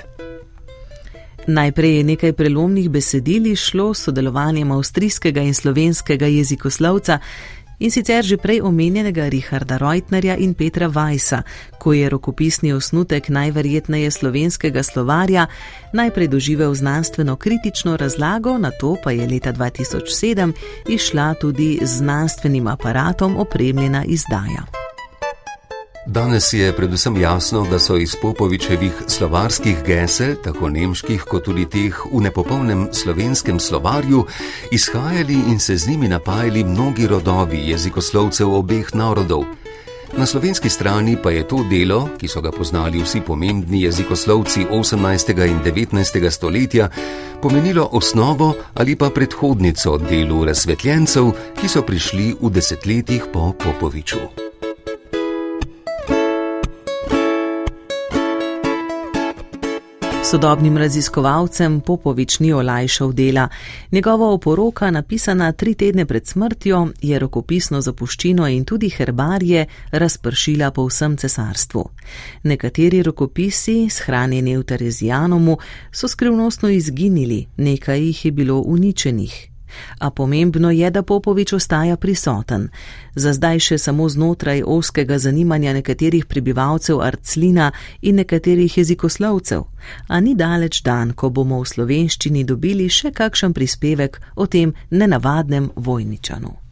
Najprej 1.47 1.97
je 1.97 2.03
nekaj 2.03 2.33
prelomnih 2.33 2.89
besedil 2.89 3.55
šlo 3.55 3.93
s 3.93 4.03
sodelovanjem 4.03 4.71
avstrijskega 4.71 5.41
in 5.41 5.53
slovenskega 5.53 6.25
jezikoslovca, 6.25 7.19
in 7.79 7.91
sicer 7.91 8.23
že 8.23 8.37
prej 8.37 8.61
omenjenega 8.61 9.29
Richarda 9.29 9.77
Reutnerja 9.77 10.35
in 10.37 10.53
Petra 10.53 10.89
Weissa, 10.89 11.41
ko 11.79 11.93
je 11.93 12.09
rokopisni 12.09 12.73
osnutek 12.73 13.29
najverjetneje 13.29 14.11
slovenskega 14.11 14.83
slovarja 14.83 15.47
najprej 15.93 16.27
doživel 16.27 16.73
znanstveno 16.73 17.35
kritično 17.35 17.97
razlago, 17.97 18.57
na 18.57 18.71
to 18.71 18.95
pa 19.03 19.11
je 19.11 19.27
leta 19.27 19.53
2007 19.53 20.51
išla 20.89 21.33
tudi 21.33 21.79
z 21.81 21.97
znanstvenim 21.97 22.67
aparatom 22.67 23.37
opremljena 23.37 24.03
izdaja. 24.05 24.84
Danes 26.07 26.53
je 26.53 26.75
predvsem 26.75 27.17
jasno, 27.17 27.65
da 27.71 27.79
so 27.79 27.97
iz 27.97 28.15
Popovičevih 28.21 28.91
slovarskih 29.07 29.77
gesel, 29.85 30.35
tako 30.43 30.69
nemških 30.69 31.23
kot 31.23 31.43
tudi 31.43 31.65
teh 31.65 31.97
v 32.13 32.21
nepopolnem 32.21 32.87
slovenskem 32.93 33.59
slovarju, 33.59 34.25
izhajali 34.71 35.33
in 35.33 35.59
se 35.59 35.77
z 35.77 35.87
njimi 35.87 36.07
napajali 36.07 36.63
mnogi 36.63 37.07
rodovi 37.07 37.69
jezikoslovcev 37.69 38.53
obeh 38.53 38.93
narodov. 38.93 39.45
Na 40.17 40.25
slovenski 40.25 40.69
strani 40.69 41.17
pa 41.23 41.31
je 41.31 41.47
to 41.47 41.65
delo, 41.69 42.09
ki 42.17 42.27
so 42.27 42.41
ga 42.41 42.51
poznali 42.51 43.01
vsi 43.01 43.21
pomembni 43.21 43.81
jezikoslovci 43.81 44.65
18. 44.71 45.47
in 45.47 45.59
19. 45.65 46.29
stoletja, 46.29 46.89
pomenilo 47.41 47.89
osnovo 47.91 48.53
ali 48.73 48.95
pa 48.95 49.09
predhodnico 49.09 49.97
delu 49.97 50.45
razsvetljencev, 50.45 51.31
ki 51.61 51.67
so 51.67 51.81
prišli 51.81 52.35
v 52.41 52.49
desetletjih 52.49 53.23
po 53.33 53.53
Popoviču. 53.57 54.44
Sodobnim 60.25 60.77
raziskovalcem 60.77 61.81
Popovič 61.81 62.39
ni 62.39 62.53
olajšal 62.53 63.13
dela. 63.13 63.47
Njegova 63.91 64.31
oporoka, 64.31 64.91
napisana 64.91 65.51
tri 65.51 65.73
tedne 65.73 66.05
pred 66.05 66.27
smrtjo, 66.27 66.87
je 67.01 67.19
rokopisno 67.19 67.81
zapuščino 67.81 68.47
in 68.47 68.65
tudi 68.65 68.89
herbarje 68.89 69.65
razpršila 69.91 70.71
po 70.71 70.87
vsem 70.87 71.17
cesarstvu. 71.17 71.85
Nekateri 72.43 73.03
rokopisi, 73.03 73.89
shranjeni 73.89 74.57
v 74.57 74.63
Terezijanomu, 74.63 75.57
so 75.91 76.07
skrivnostno 76.07 76.69
izginili, 76.69 77.45
nekaj 77.57 78.01
jih 78.01 78.25
je 78.25 78.31
bilo 78.31 78.61
uničenih 78.65 79.54
a 79.99 80.09
pomembno 80.09 80.71
je, 80.71 80.91
da 80.91 81.03
Popovič 81.03 81.53
ostaja 81.53 81.97
prisoten. 81.97 82.69
Za 83.15 83.33
zdaj 83.33 83.59
še 83.59 83.77
samo 83.77 84.09
znotraj 84.09 84.63
oskega 84.65 85.17
zanimanja 85.17 85.73
nekaterih 85.73 86.25
prebivalcev 86.25 87.01
Arclina 87.01 87.71
in 88.01 88.15
nekaterih 88.15 88.77
jezikoslovcev, 88.77 89.63
a 90.07 90.19
ni 90.19 90.35
daleč 90.35 90.81
dan, 90.83 91.13
ko 91.13 91.29
bomo 91.29 91.61
v 91.61 91.71
slovenščini 91.71 92.43
dobili 92.43 92.89
še 92.89 93.11
kakšen 93.11 93.53
prispevek 93.53 94.21
o 94.35 94.47
tem 94.47 94.73
nenavadnem 94.91 95.71
vojničanu. 95.75 96.65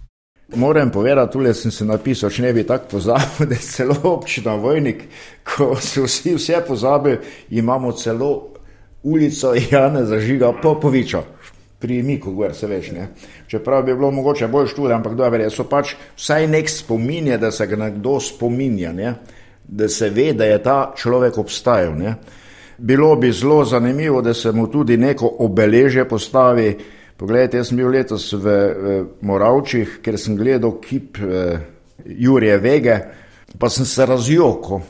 Moram 0.56 0.92
povedati, 0.92 1.34
tukaj 1.34 1.54
sem 1.54 1.72
se 1.72 1.86
napisal, 1.86 2.30
če 2.30 2.42
ne 2.42 2.54
bi 2.54 2.64
tako 2.68 2.98
pozabil, 2.98 3.48
da 3.50 3.56
je 3.56 3.62
celo 3.62 3.96
občina 4.04 4.56
Vojnik, 4.56 5.04
ko 5.44 5.76
se 5.82 6.02
vsi 6.02 6.36
vse 6.36 6.62
pozabi, 6.68 7.18
imamo 7.50 7.92
celo 7.92 8.54
ulico 9.04 9.54
Jana 9.72 10.06
Zažiga 10.06 10.54
Popoviča 10.62 11.24
pri 11.84 12.00
Miku, 12.04 12.32
gor 12.32 12.54
se 12.56 12.68
veš. 12.68 12.92
Ne? 12.96 13.08
Čeprav 13.48 13.84
bi 13.84 13.96
bilo 13.96 14.12
mogoče 14.12 14.48
bolj 14.48 14.70
študij, 14.72 14.96
ampak 14.96 15.18
dobro, 15.20 15.50
so 15.52 15.66
pač 15.68 15.98
vsaj 16.16 16.48
nek 16.48 16.70
spominje, 16.72 17.38
da 17.38 17.52
se 17.52 17.68
ga 17.68 17.76
nekdo 17.76 18.16
spominja, 18.24 18.94
ne? 18.96 19.16
da 19.68 19.90
se 19.92 20.10
ve, 20.10 20.32
da 20.34 20.48
je 20.48 20.62
ta 20.64 20.94
človek 20.96 21.38
obstajal. 21.38 21.98
Ne? 22.00 22.16
Bilo 22.78 23.16
bi 23.20 23.32
zelo 23.36 23.66
zanimivo, 23.66 24.22
da 24.22 24.34
se 24.34 24.52
mu 24.52 24.70
tudi 24.72 24.98
neko 24.98 25.28
obeležje 25.44 26.08
postavi. 26.08 26.72
Poglejte, 27.20 27.60
jaz 27.60 27.68
sem 27.72 27.78
bil 27.78 27.92
letos 27.92 28.32
v, 28.34 28.40
v 28.40 28.96
Moravčih, 29.28 30.00
ker 30.04 30.16
sem 30.20 30.40
gledal 30.40 30.78
kip 30.80 31.20
eh, 31.20 31.60
Jurije 32.06 32.58
Vege, 32.64 33.00
pa 33.60 33.70
sem 33.70 33.86
se 33.86 34.06
razjokal. 34.08 34.82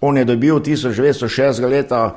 On 0.00 0.18
je 0.18 0.24
dobil 0.24 0.58
1906. 0.60 1.62
leta 1.70 2.16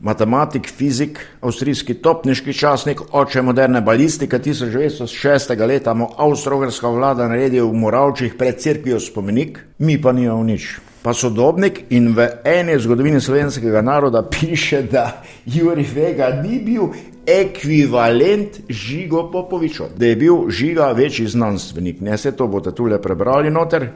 matematik, 0.00 0.68
fizik, 0.68 1.18
avstrijski 1.40 1.94
topniški 1.94 2.52
časnik, 2.52 3.00
oče 3.12 3.42
moderne 3.42 3.80
balistike 3.80 4.38
1906. 4.38 5.66
leta 5.66 5.94
mu 5.94 6.08
avstrogrska 6.16 6.88
vlada 6.88 7.28
naredil 7.28 7.68
v 7.68 7.74
Moravčih 7.74 8.34
pred 8.38 8.60
crkvijo 8.60 9.00
spomenik, 9.00 9.58
mi 9.78 10.00
pa 10.02 10.12
nimamo 10.12 10.44
nič. 10.44 10.78
Pa 11.02 11.14
sodobnik 11.16 11.84
in 11.90 12.12
v 12.12 12.26
eni 12.44 12.76
zgodovini 12.78 13.20
slovenskega 13.20 13.80
naroda 13.82 14.22
piše, 14.22 14.82
da 14.82 15.22
Juri 15.46 15.86
Vega 15.94 16.28
ni 16.42 16.58
bil 16.60 16.90
ekvivalent 17.26 18.60
Žigo 18.68 19.30
Popoviču, 19.32 19.84
da 19.96 20.06
je 20.06 20.16
bil 20.16 20.50
Žiga 20.50 20.92
večji 20.92 21.26
znanstvenik. 21.26 22.00
Ne 22.00 22.18
se 22.18 22.32
to 22.32 22.46
boste 22.46 22.74
tule 22.74 23.02
prebrali 23.02 23.50
noter. 23.50 23.88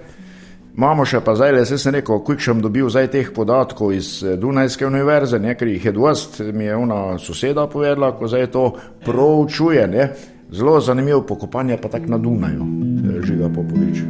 Imamo 0.74 1.04
še 1.06 1.20
pa 1.22 1.36
zdaj, 1.38 1.52
le 1.54 1.66
se 1.66 1.76
sem 1.78 1.94
rekel, 1.94 2.18
koliko 2.26 2.42
sem 2.42 2.60
dobil 2.62 2.88
zdaj 2.90 3.06
teh 3.12 3.28
podatkov 3.34 3.92
iz 3.94 4.08
eh, 4.26 4.34
Dunajske 4.36 4.86
univerze, 4.86 5.38
nekaj 5.38 5.70
jih 5.70 5.84
je 5.86 5.92
dost, 5.94 6.40
mi 6.52 6.66
je 6.66 6.76
ona 6.76 7.18
soseda 7.22 7.68
povedala, 7.70 8.10
ko 8.18 8.26
zdaj 8.26 8.50
to 8.50 8.64
proučuje, 9.06 9.86
ne? 9.86 10.08
zelo 10.54 10.80
zanimivo 10.80 11.22
pokopanje 11.26 11.78
pa 11.82 11.88
tak 11.88 12.08
na 12.10 12.18
Dunaju, 12.18 12.66
eh, 12.66 13.22
žiga 13.22 13.48
Popovič. 13.54 14.02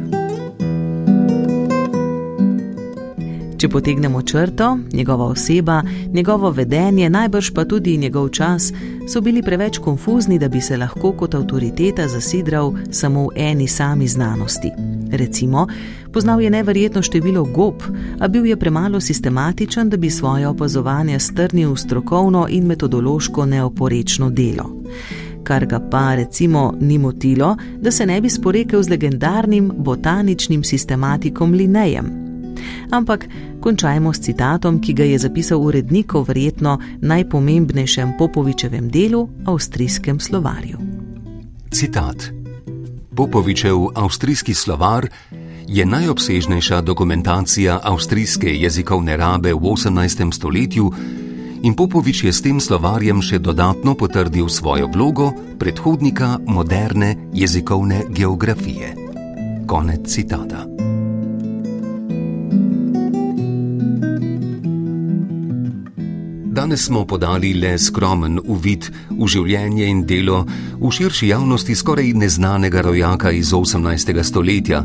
Če 3.61 3.69
potegnemo 3.69 4.21
črto, 4.21 4.77
njegova 4.93 5.29
oseba, 5.31 5.83
njegovo 6.13 6.49
vedenje, 6.51 7.09
najbrž 7.09 7.53
pa 7.53 7.65
tudi 7.65 7.97
njegov 7.97 8.29
čas, 8.29 8.73
so 9.07 9.21
bili 9.21 9.45
preveč 9.45 9.77
konfuzni, 9.77 10.39
da 10.39 10.49
bi 10.49 10.61
se 10.61 10.77
lahko 10.77 11.13
kot 11.13 11.35
avtoriteta 11.35 12.07
zasidral 12.07 12.73
samo 12.91 13.29
v 13.29 13.37
eni 13.51 13.67
sami 13.67 14.07
znanosti. 14.07 14.73
Recimo, 15.15 15.67
poznal 16.11 16.41
je 16.41 16.49
neverjetno 16.49 17.01
število 17.01 17.43
gob, 17.43 17.83
a 18.19 18.27
bil 18.27 18.45
je 18.45 18.57
premalo 18.57 18.99
sistematičen, 18.99 19.89
da 19.89 19.97
bi 19.97 20.09
svoje 20.09 20.47
opazovanje 20.47 21.19
strnil 21.19 21.73
v 21.73 21.77
strokovno 21.77 22.47
in 22.49 22.65
metodološko 22.65 23.45
neoporečno 23.45 24.29
delo. 24.29 24.83
Kar 25.43 25.65
ga 25.65 25.79
pa 25.91 26.15
recimo 26.15 26.73
ni 26.81 26.97
motilo, 26.97 27.57
da 27.81 27.91
se 27.91 28.05
ne 28.05 28.21
bi 28.21 28.29
sporekel 28.29 28.83
z 28.83 28.89
legendarnim 28.89 29.71
botaničnim 29.77 30.63
sistematikom 30.63 31.53
Linejem 31.53 32.25
ampak 32.91 33.27
končajmo 33.59 34.13
s 34.13 34.21
citatom, 34.21 34.79
ki 34.81 34.93
ga 34.93 35.03
je 35.03 35.17
zapisal 35.19 35.61
urednik 35.61 36.15
o 36.15 36.23
verjetno 36.23 36.79
najpomembnejšem 37.01 38.17
Popovičevem 38.17 38.89
delu, 38.89 39.29
avstrijskem 39.45 40.19
slovarju. 40.19 40.77
Citat: 41.71 42.34
Popovičev 43.15 43.77
avstrijski 43.95 44.53
slovar 44.53 45.07
je 45.67 45.85
najobsežnejša 45.85 46.81
dokumentacija 46.81 47.79
avstrijske 47.83 48.49
jezikovne 48.55 49.17
rabe 49.17 49.53
v 49.53 49.57
18. 49.57 50.33
stoletju. 50.33 50.91
In 51.63 51.73
Popovič 51.75 52.23
je 52.23 52.33
s 52.33 52.41
tem 52.41 52.59
slovarjem 52.59 53.21
še 53.21 53.39
dodatno 53.39 53.95
potrdil 53.95 54.49
svojo 54.49 54.91
vlogo 54.93 55.31
predhodnika 55.59 56.37
moderne 56.47 57.15
jezikovne 57.33 58.03
geografije. 58.09 58.95
Konec 59.67 60.11
citata. 60.11 60.74
Danes 66.65 66.85
smo 66.85 67.05
podali 67.05 67.53
le 67.53 67.75
skromen 67.77 68.39
uvid 68.49 68.87
v 69.09 69.27
življenje 69.29 69.85
in 69.85 69.99
delo 70.09 70.39
v 70.79 70.89
širši 70.97 71.27
javnosti 71.29 71.75
skoraj 71.77 72.09
neznanega 72.17 72.81
rojaka 72.81 73.29
iz 73.37 73.51
18. 73.53 74.23
stoletja. 74.25 74.81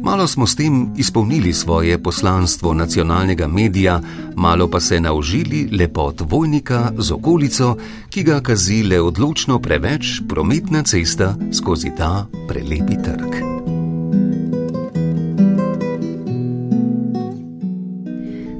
Malo 0.00 0.24
smo 0.26 0.48
s 0.48 0.56
tem 0.56 0.88
izpolnili 0.96 1.52
svoje 1.52 2.00
poslanstvo 2.00 2.72
nacionalnega 2.72 3.44
medija, 3.44 4.00
malo 4.36 4.70
pa 4.72 4.80
se 4.80 5.00
naužili 5.00 5.68
lepot 5.68 6.24
vojnika 6.24 6.94
z 6.96 7.12
okolico, 7.12 7.76
ki 8.08 8.22
ga 8.22 8.40
kazi 8.40 8.80
le 8.82 9.04
odločno 9.04 9.60
preveč 9.60 10.22
prometna 10.28 10.82
cesta 10.82 11.34
skozi 11.52 11.92
ta 11.92 12.24
prelepi 12.48 13.02
trg. 13.04 13.51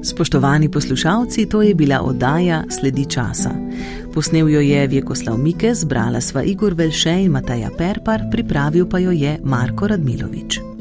Spoštovani 0.03 0.69
poslušalci, 0.69 1.47
to 1.47 1.63
je 1.63 1.75
bila 1.75 2.01
oddaja 2.03 2.65
Sledi 2.71 3.07
časa. 3.07 3.51
Posnel 4.15 4.49
jo 4.49 4.61
je 4.61 4.87
Vjekoslav 4.87 5.39
Mike, 5.39 5.75
zbrala 5.75 6.21
sva 6.21 6.43
Igor 6.43 6.75
Velše 6.75 7.23
in 7.23 7.31
Mataja 7.31 7.71
Perpar, 7.79 8.23
pripravil 8.31 8.89
pa 8.89 8.99
jo 8.99 9.11
je 9.11 9.39
Marko 9.45 9.87
Radmilovič. 9.87 10.72